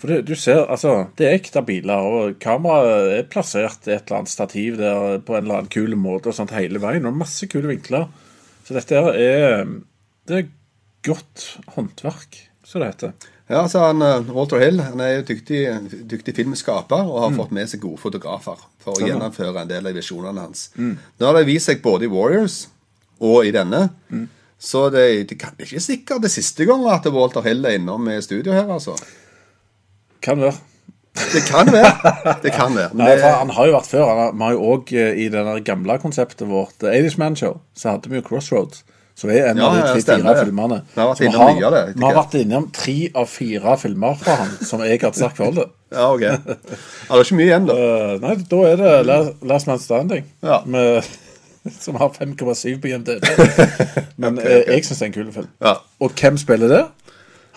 [0.00, 4.06] For det, du ser, altså, det er ekte biler, og kameraet er plassert i et
[4.08, 7.18] eller annet stativ der på en eller annen kul måte, og sånt hele veien, og
[7.18, 8.06] masse kule vinkler.
[8.66, 9.66] Så dette er,
[10.30, 10.48] det er
[11.06, 13.29] godt håndverk, som det heter.
[13.50, 15.60] Ja, altså han, eh, Walter Hill han er jo dyktig,
[16.06, 19.96] dyktig filmskaper og har fått med seg gode fotografer for å gjennomføre en del av
[19.98, 20.68] visjonene hans.
[20.78, 22.68] Nå har det vist seg både i Warriors
[23.20, 23.88] og i denne,
[24.60, 28.18] Så det, det kan ikke sikkert det siste gang at Walter Hill er innom i
[28.20, 28.92] studio her, altså.
[30.20, 30.58] Kan være.
[31.32, 32.36] Det kan være.
[32.42, 32.92] Det kan være.
[33.00, 34.10] Nei, han har jo vært før.
[34.36, 38.12] Vi har jo òg i det gamle konseptet vårt, The 80's Man Show, så hadde
[38.12, 38.84] vi jo Crossroads.
[39.20, 40.78] Som er en av de tre-fire filmene.
[40.94, 44.36] Vi har innom mye av det, Vi har vært innom tre av fire filmer fra
[44.40, 45.66] han som jeg har sterkt forhold
[45.98, 46.22] ja, ok.
[46.24, 47.74] Ja, det er ikke mye igjen, da.
[47.76, 50.62] Uh, nei, da er det La- Last Man Standing, Ja.
[50.64, 51.04] med,
[51.84, 53.26] som har 5,7 på IMDb.
[54.22, 54.74] Men okay, okay.
[54.78, 55.50] jeg syns det er en kul film.
[55.68, 55.74] Ja.
[56.00, 56.82] Og hvem spiller det?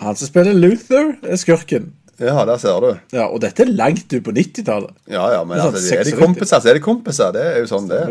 [0.04, 1.92] Han som spiller Luther, er skurken.
[2.20, 2.90] ja, der ser du.
[3.16, 4.92] Ja, Og dette er langt ut på 90-tallet.
[5.08, 6.20] Ja, ja, men Det er sånn altså, er de 96.
[6.26, 7.32] kompiser, så er de kompiser.
[7.38, 8.04] Det er jo sånn det.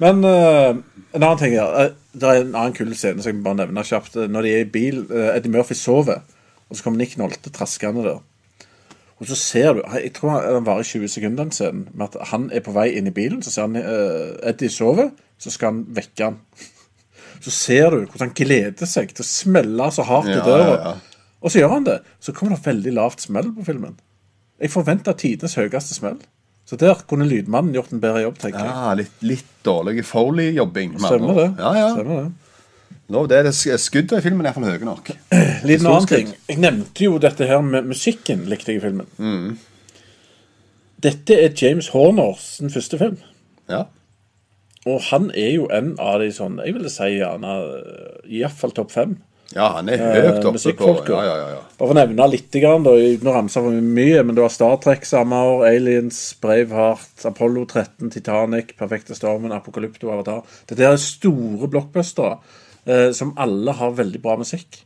[0.00, 0.76] Men uh,
[1.12, 1.74] en annen ting her.
[1.84, 4.16] eh, Det er en annen kul scene som jeg bare nevner kjapt.
[4.16, 6.22] Eh, Når de er i bil, uh, Eddie Murphy sover,
[6.70, 8.20] og så kommer Nick Nolte traskende der.
[9.20, 11.88] Og så ser du Jeg tror den varer i 20 sekunder, den scenen.
[11.92, 15.10] Med at han er på vei inn i bilen, så ser han uh, Eddie sover,
[15.38, 16.40] så skal han vekke han.
[17.40, 20.64] Så ser du hvordan han gleder seg til å smelle så hardt i Ja, døra.
[20.74, 21.30] ja, ja.
[21.40, 21.94] Og så gjør han det.
[22.20, 23.94] Så kommer det veldig lavt smell på filmen.
[24.60, 26.18] Jeg forventa tidenes høyeste smell.
[26.70, 28.70] Så der kunne lydmannen gjort en bedre jobb, tenker jeg.
[28.70, 30.92] Ja, litt, litt dårlig Foley-jobbing.
[31.02, 31.46] Stemmer det.
[31.58, 31.88] Ja, ja.
[31.96, 32.28] Stemmer det.
[33.10, 35.10] Nå, det er det sk- skuddet i filmen er iallfall høye nok.
[35.66, 36.28] Litt annen ting.
[36.46, 39.08] Jeg nevnte jo dette her med musikken, likte jeg i filmen.
[39.18, 39.56] Mm.
[41.02, 43.16] Dette er James Horners første film.
[43.72, 43.86] Ja.
[44.86, 47.50] Og han er jo en av de sånn Jeg ville si gjerne
[48.30, 49.18] iallfall topp fem.
[49.50, 51.10] Ja, han er høyt oppe på musikkfolket.
[51.10, 51.60] Ja, ja, ja.
[51.74, 54.52] Bare for å nevne litt, grann, da, uten å ramse for mye, men det var
[54.54, 60.44] Star Trek samme år, Aliens, Braveheart, Apollo 13, Titanic, Perfekte stormen, Apokalypto, Avatar.
[60.70, 62.36] Dette er store blockbustere
[62.86, 64.84] eh, som alle har veldig bra musikk.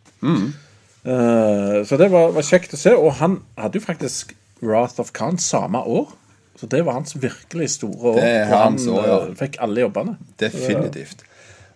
[1.05, 2.95] Eh, så det var, var kjekt å se.
[2.97, 4.33] Og han hadde jo faktisk
[4.65, 6.09] Wrath of Khan samme år.
[6.57, 8.19] Så det var hans virkelig store år.
[8.23, 9.21] Det er hans han år, ja.
[9.27, 10.17] eh, fikk alle jobbene.
[10.41, 11.27] Definitivt.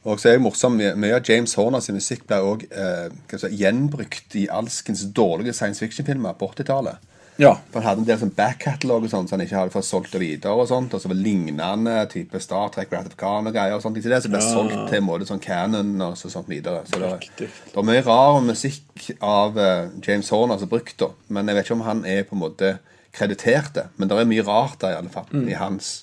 [0.07, 3.51] Og så er det morsomt, mye av James Horner sin musikk ble òg eh, si,
[3.59, 7.03] gjenbrukt i alskens dårlige science fiction-filmer på 80-tallet.
[7.39, 7.53] Ja.
[7.71, 10.15] For Han hadde en del sånn back-catalog og sånt, så han ikke hadde fått solgt
[10.17, 10.57] det videre.
[10.59, 13.77] Og sånt, og så var lignende type Star Trek, Rat of Khan og greier.
[13.77, 16.51] og sånt, så det, Så ble solgt til en måte sånn canon og så, sånt
[16.51, 16.83] videre.
[16.91, 21.13] Så det, det er mye rar musikk av eh, James Horner som brukt, da.
[21.29, 22.75] Men jeg vet ikke om han er på en måte
[23.15, 23.87] kreditert det.
[23.97, 25.31] Men det er mye rart der, i alle fall.
[25.47, 25.95] I hans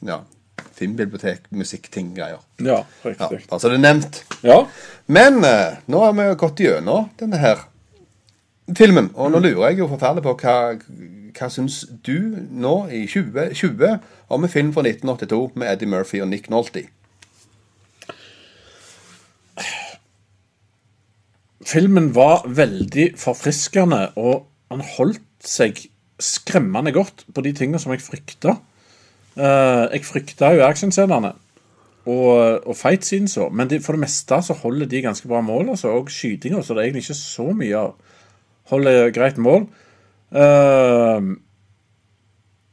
[0.00, 0.22] ja,
[0.78, 2.42] filmbibliotek, musikkting, greier.
[2.62, 4.22] Ja, Ja, altså det er nevnt.
[4.42, 4.62] Ja.
[5.06, 7.66] Men eh, nå har vi gått gjennom denne her
[8.76, 10.56] filmen, og nå lurer jeg jo forferdelig på hva,
[11.38, 13.98] hva syns du nå i 2020
[14.28, 16.84] om en film fra 1982 med Eddie Murphy og Nick Nolte?
[21.68, 25.80] Filmen var veldig forfriskende, og han holdt seg
[26.18, 28.56] skremmende godt på de tingene som jeg frykta.
[29.38, 31.30] Eh, jeg frykta jo actionscenene
[32.08, 35.74] og, og fight-siden så, men de, for det meste så holder de ganske bra mål.
[35.74, 38.14] Altså, og skytinga, så det er egentlig ikke så mye av.
[38.72, 39.66] Holder greit mål.
[40.32, 41.36] Uh,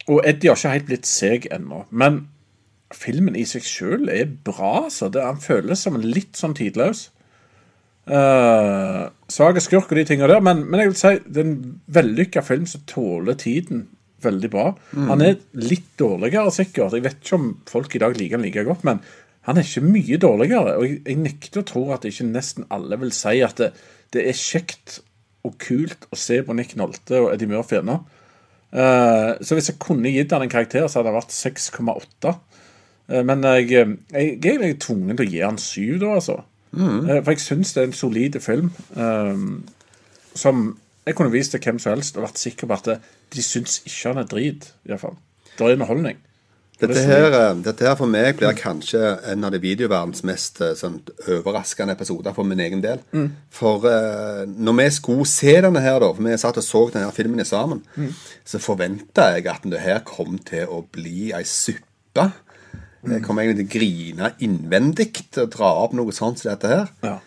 [0.07, 1.83] og Eddie har ikke helt blitt seg ennå.
[1.91, 2.25] Men
[2.95, 4.87] filmen i seg sjøl er bra.
[4.91, 7.09] Så det, han føles som en litt sånn tidløs.
[8.07, 11.61] Uh, Svak skurk og de tingene der, men, men jeg vil si det er en
[11.91, 13.87] vellykka film som tåler tiden
[14.25, 14.65] veldig bra.
[15.11, 16.95] Han er litt dårligere, sikkert.
[16.97, 19.01] Jeg vet ikke om folk i dag liker han like godt, men
[19.45, 20.77] han er ikke mye dårligere.
[20.79, 23.71] Og jeg, jeg nekter å tro at ikke nesten alle vil si at det,
[24.15, 24.99] det er kjekt
[25.45, 27.99] og kult å se på Nick Nolte og Eddie Murphy ennå.
[28.75, 32.33] Uh, så hvis jeg kunne gitt han en karakter, så hadde det vært 6,8.
[33.07, 36.39] Eh, men jeg, jeg, jeg er egentlig tvungen til å gi han 7, da, altså.
[36.75, 39.43] Eh, For jeg syns det er en solid film eh,
[40.35, 40.65] som
[41.05, 44.13] jeg kunne vist til hvem som helst og vært sikker på at de syns ikke
[44.13, 45.17] han er drit, iallfall.
[45.55, 46.21] Det er underholdning.
[46.75, 48.99] Dette Det er her, eh, dette her for meg blir kanskje
[49.31, 50.97] en av de videoverdens mest eh, sånn,
[51.31, 52.99] overraskende episoder for min egen del.
[53.49, 57.07] For uh, når vi skulle se denne her, da, for vi satt og så denne
[57.07, 57.85] her filmen sammen,
[58.43, 62.27] så forventa jeg at det her kom til å bli ei suppe.
[63.05, 66.91] Jeg kom egentlig til å grine innvendig og dra opp noe sånt som dette her.
[67.05, 67.19] Ja.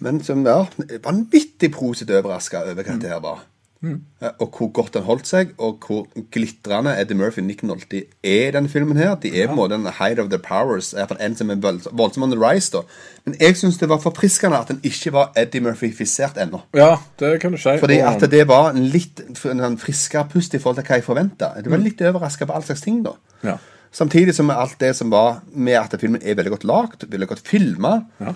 [0.00, 0.64] Men som ja,
[1.04, 3.46] vanvittig positivt overraska over hva dette her var.
[3.80, 4.02] Mm.
[4.38, 6.02] Og hvor godt han holdt seg, og hvor
[6.34, 8.96] glitrende Eddie Murphy og Nick Nolte er i denne filmen.
[8.96, 10.92] her De er på en måte en height of the powers.
[10.92, 11.56] En som er
[11.92, 12.68] voldsom on the rise.
[12.72, 12.82] da
[13.24, 16.60] Men jeg syns det var forfriskende at den ikke var Eddie Murphy-fisert ennå.
[16.74, 17.78] ja, det kan du si.
[17.78, 21.04] Fordi at det var en litt en sånn friskere pust i forhold til hva jeg
[21.04, 21.54] forventa.
[21.64, 23.16] Du var litt overraska på all slags ting, da.
[23.42, 23.56] Ja.
[23.92, 27.48] Samtidig som alt det som var med at filmen er veldig godt lagd, veldig godt
[27.48, 28.02] filma.
[28.20, 28.34] Ja.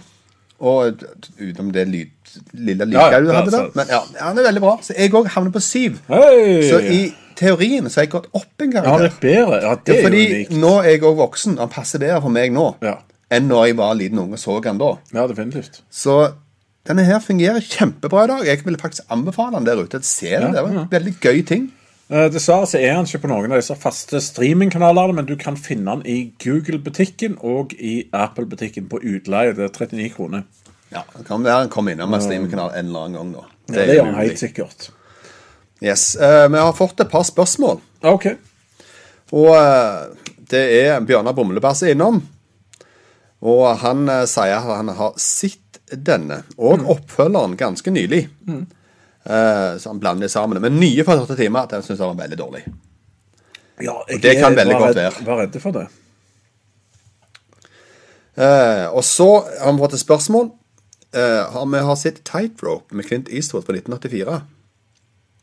[0.61, 1.03] Og
[1.41, 2.11] utenom det lyd,
[2.55, 3.71] lille Ja, ja, du hadde ja, der.
[3.75, 4.77] Men ja, ja, han er veldig bra.
[4.83, 5.99] Så jeg òg havner på syv.
[6.09, 6.63] Hei!
[6.71, 7.01] Så i
[7.37, 8.87] teorien så har jeg gått opp en gang.
[8.87, 9.59] Ja, det er bedre.
[9.65, 10.55] Ja, det Ja, er jo fordi unikt.
[10.63, 11.59] nå er jeg òg voksen.
[11.59, 12.69] Han passer bedre for meg nå.
[12.87, 12.95] Ja.
[13.35, 14.93] enn når jeg var liten unge og så han da.
[15.13, 15.81] Ja, definitivt.
[15.91, 16.33] Så
[16.87, 18.47] denne her fungerer kjempebra i dag.
[18.47, 20.01] Jeg vil faktisk anbefale den der ute.
[20.07, 20.53] Se den.
[20.55, 21.73] Det var en veldig gøy ting.
[22.13, 25.57] Eh, dessverre så er han ikke på noen av disse faste streamingkanalene, men du kan
[25.57, 29.55] finne han i Google-butikken og i Apple-butikken på utleie.
[29.57, 30.45] Det er 39 kroner.
[30.93, 33.33] Ja, det kan være han kommer innom en streamingkanal en eller annen gang.
[33.33, 33.47] da.
[33.67, 34.91] Det, ja, det gjør han helt sikkert.
[35.85, 36.05] Yes.
[36.21, 37.81] Uh, vi har fått et par spørsmål.
[38.07, 38.29] Ok.
[39.35, 40.13] Og uh,
[40.53, 42.21] det er Bjørnar Bumlebass innom.
[43.45, 46.87] Og han uh, sier at han har sett denne og mm.
[46.95, 48.27] oppfølgeren ganske nylig.
[48.47, 48.65] Mm.
[49.25, 50.61] Så han blander det sammen.
[50.61, 52.61] Men nye for 48 timer den syns jeg var veldig dårlig.
[53.81, 55.25] Ja, jeg og det kan veldig godt være.
[55.25, 55.87] Var redd for det.
[58.91, 59.29] og så
[59.63, 60.51] har vi fått et spørsmål
[61.15, 64.41] Uh, vi har sett Tightrope med Clint Eastwood fra 1984.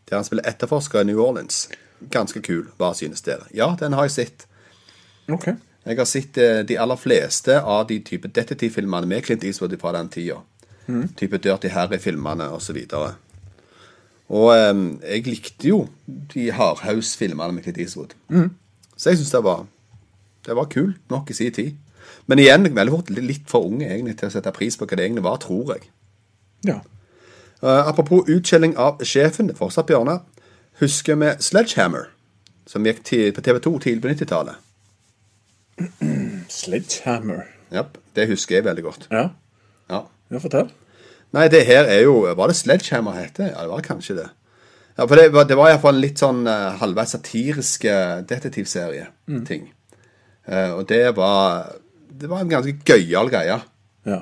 [0.09, 1.69] Der han spiller etterforsker i New Orleans.
[2.11, 2.65] Ganske kul.
[2.77, 3.47] Hva synes dere?
[3.55, 4.47] Ja, den har jeg sett.
[5.32, 5.47] Ok.
[5.86, 9.95] Jeg har sett uh, de aller fleste av de type detektivfilmene med Clint Eastwood fra
[9.95, 10.41] den tida.
[10.88, 11.07] Mm.
[11.15, 12.84] Type Dirty Harry-filmene osv.
[14.32, 15.86] Og, um, jeg likte jo
[16.34, 18.15] de Hardhouse-filmene med Clint Eastwood.
[18.29, 18.53] Mm.
[18.95, 19.65] Så jeg syns det var
[20.45, 21.75] Det var kult nok i sin tid.
[22.25, 25.05] Men igjen, veldig fort litt for unge egentlig til å sette pris på hva det
[25.05, 25.89] egentlig var, tror jeg.
[26.65, 26.79] Ja.
[27.61, 30.23] Uh, apropos utskjelling av sjefen, det er fortsatt Bjørnar.
[30.82, 32.09] Husker vi Sledgehammer,
[32.65, 34.55] som gikk til, på TV2 tidlig på 90-tallet?
[36.61, 37.43] Sledgehammer?
[37.71, 39.07] Ja, det husker jeg veldig godt.
[39.11, 39.27] Ja.
[39.91, 40.71] Ja, ja fortell.
[41.32, 43.53] Nei, det her er jo Var det Sledgehammer heter?
[43.53, 44.29] Ja, det var kanskje det.
[44.97, 47.86] Ja, for Det, var, det var iallfall en litt sånn uh, halvveis satirisk
[48.27, 49.63] detektivserie-ting.
[49.69, 50.01] Mm.
[50.51, 51.71] Uh, og det var
[52.21, 53.57] det var en ganske gøyal greie.
[54.05, 54.19] Ja.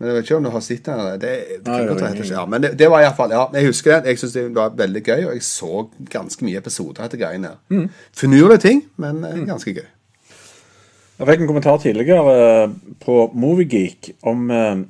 [0.00, 1.00] Men jeg vet ikke om du har sett den.
[1.20, 4.14] Det, det, Nei, det, det, ja, men det, det var iallfall Ja, jeg husker det.
[4.14, 5.82] Jeg syns det var veldig gøy, og jeg så
[6.12, 7.56] ganske mye episoder etter greiene.
[7.68, 7.88] Mm.
[8.16, 9.42] Finurlige ting, men mm.
[9.50, 9.88] ganske gøy.
[11.20, 12.70] Jeg fikk en kommentar tidligere eh,
[13.04, 14.86] på Moviegeek om eh,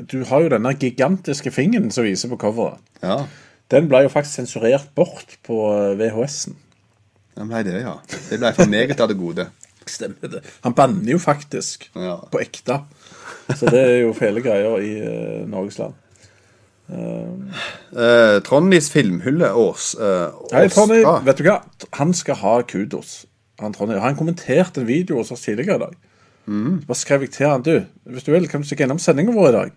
[0.00, 2.80] Du har jo denne gigantiske fingeren som viser på coveret.
[3.02, 3.24] Ja.
[3.72, 5.56] Den ble jo faktisk sensurert bort på
[5.98, 6.56] VHS-en.
[7.38, 7.96] Den ble det, ja.
[8.28, 9.48] Det ble for meget av det gode.
[9.88, 10.42] Stemmer det.
[10.66, 11.88] Han banner jo faktisk.
[11.96, 12.18] Ja.
[12.32, 12.82] På ekte.
[13.56, 15.98] Så det er jo fæle greier i uh, Norges land.
[16.92, 17.56] Uh,
[17.96, 19.72] uh, Trondis filmhylle uh,
[20.52, 21.00] Hei, Tronny.
[21.08, 21.22] Ah.
[21.24, 21.62] Vet du hva?
[21.98, 23.22] Han skal ha kudos.
[23.62, 23.96] Han, Tronny.
[24.02, 25.96] Han kommenterte en video hos oss tidligere i dag.
[26.46, 26.80] Mm.
[26.82, 27.74] Så bare skrev jeg til han du,
[28.10, 29.74] hvis du vil, kan du stikke innom sendinga vår i dag.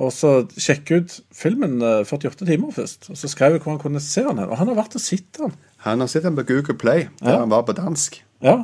[0.00, 3.10] Og så sjekke ut filmen 48 timer først.
[3.12, 4.40] Og så skrev jeg hvor han kunne se den.
[4.46, 5.52] Og han har vært og sett den.
[5.84, 7.38] Han har sett den på Google Play, der ja.
[7.44, 8.22] han var på dansk.
[8.42, 8.62] Ja,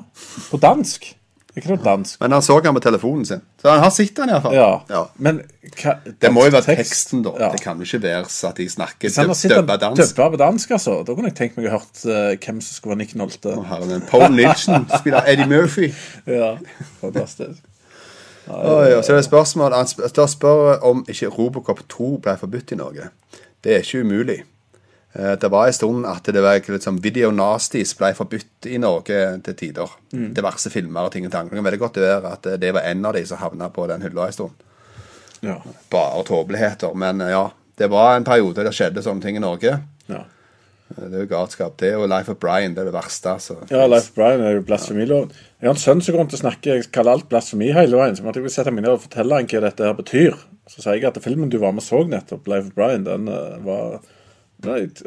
[0.48, 1.10] på dansk.
[1.58, 2.18] Ikke noe dansk.
[2.22, 3.40] Men han så den på telefonen sin.
[3.58, 4.54] Så han har sett den iallfall.
[4.54, 4.68] Ja.
[4.90, 5.00] ja.
[5.18, 5.40] Men
[5.80, 6.92] hva, Det må jo være tekst?
[6.92, 7.32] teksten, da.
[7.40, 7.48] Ja.
[7.54, 9.10] Det kan jo ikke være så at de snakker
[9.54, 10.02] døbba dansk.
[10.02, 11.00] Døbba på dansk, altså.
[11.06, 13.56] Da kunne jeg tenkt meg å hørt uh, hvem som skulle være Nick Nolte.
[13.72, 15.90] Herren, Paul Nilsen spiller Eddie Murphy.
[16.38, 16.54] ja,
[17.02, 17.64] fantastisk.
[18.48, 22.36] Nei, og så Så det er spørsmål Han spør, spør om ikke Robocop 2 ble
[22.40, 23.10] forbudt i Norge.
[23.64, 24.38] Det er ikke umulig.
[25.12, 28.78] Eh, det var en stund at det var litt sånn video nasties ble forbudt i
[28.78, 29.92] Norge til tider.
[30.12, 30.32] Mm.
[30.36, 31.48] Diverse filmer og ting og tang.
[31.48, 34.04] Det kan veldig godt være at det var en av de som havna på den
[34.04, 34.66] hylla en stund.
[35.40, 35.60] Ja.
[35.90, 36.94] Bare tåpeligheter.
[36.94, 39.78] Men eh, ja, det var en periode det skjedde sånne ting i Norge.
[40.08, 40.24] Ja.
[40.96, 41.78] Eh, det er jo galskap.
[41.80, 43.36] Det og Life of Brian det er det verste.
[43.38, 43.58] Altså.
[43.70, 45.32] Ja, Life of Brian er jo blasfemiloven.
[45.60, 48.18] Jeg har en sønn som går rundt og snakker jeg kaller alt blasfemi hele veien.
[48.18, 50.38] Så måtte jeg sette meg ned og fortelle han hva dette her betyr.
[50.68, 53.28] Så sier jeg at filmen du var med og så nettopp, Life of Brian, den
[53.64, 54.00] var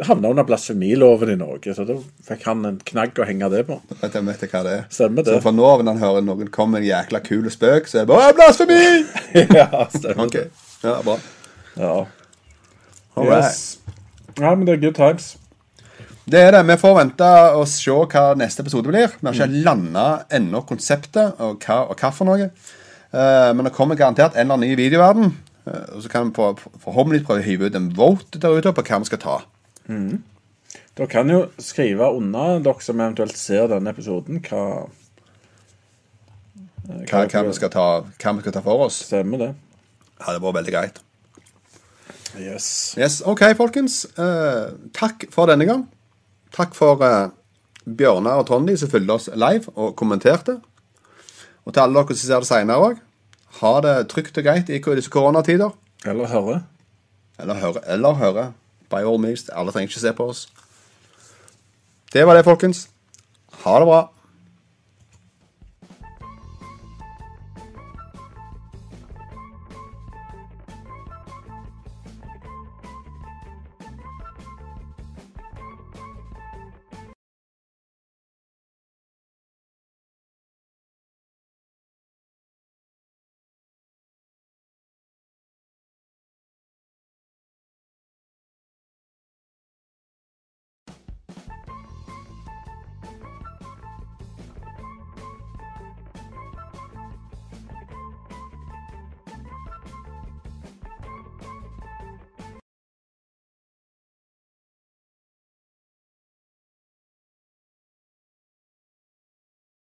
[0.07, 3.77] havna under blasfemiloven i Norge, så da fikk han en knagg å henge det på.
[3.99, 4.86] Vet jeg vet hva det er.
[4.89, 5.36] Stemmer det.
[5.36, 8.01] Så fra nå av når han hører noen komme med en jækla kul spøk, så
[8.01, 9.03] er det bare 'blasfemi'!
[9.59, 10.47] ja, stemmer okay.
[10.84, 11.17] Ja, bra.
[11.75, 11.93] Ja.
[13.17, 13.79] All yes.
[14.39, 15.36] Ja, men det er good times.
[16.26, 16.61] Det er det.
[16.69, 19.13] Vi får vente og se hva neste episode blir.
[19.17, 19.61] Vi har ikke mm.
[19.65, 22.51] landa ennå konseptet og hva, og hva for noe.
[23.11, 25.34] Uh, men det kommer garantert en eller annen ny videoverden.
[25.65, 26.45] Uh, og så kan vi
[26.84, 29.38] forhåpentligvis prøve å hive ut en vote der ute på hva vi skal ta.
[29.89, 30.22] Mm.
[30.97, 34.89] Dere kan jo skrive unna, dere som eventuelt ser denne episoden, hva
[36.82, 39.03] Hva, hva, hva, vi skal ta, hva vi skal ta for oss.
[39.07, 39.49] Stemmer det.
[40.19, 40.97] Ja, det var veldig greit.
[42.39, 42.95] Yes.
[42.97, 43.22] yes.
[43.28, 44.03] OK, folkens.
[44.17, 45.86] Uh, takk for denne gang.
[46.55, 47.31] Takk for uh,
[47.85, 50.59] Bjørnar og Trondi som fulgte oss live og kommenterte.
[51.65, 53.01] Og til alle dere som ser det seinere òg.
[53.61, 55.71] Ha det trygt og greit i disse koronatider.
[56.05, 56.61] Eller høre.
[57.39, 57.83] Eller høre.
[57.87, 58.45] Eller høre.
[58.89, 59.49] By all means.
[59.49, 60.47] Alle trenger ikke se på oss.
[62.13, 62.89] Det var det, folkens.
[63.63, 64.01] Ha det bra.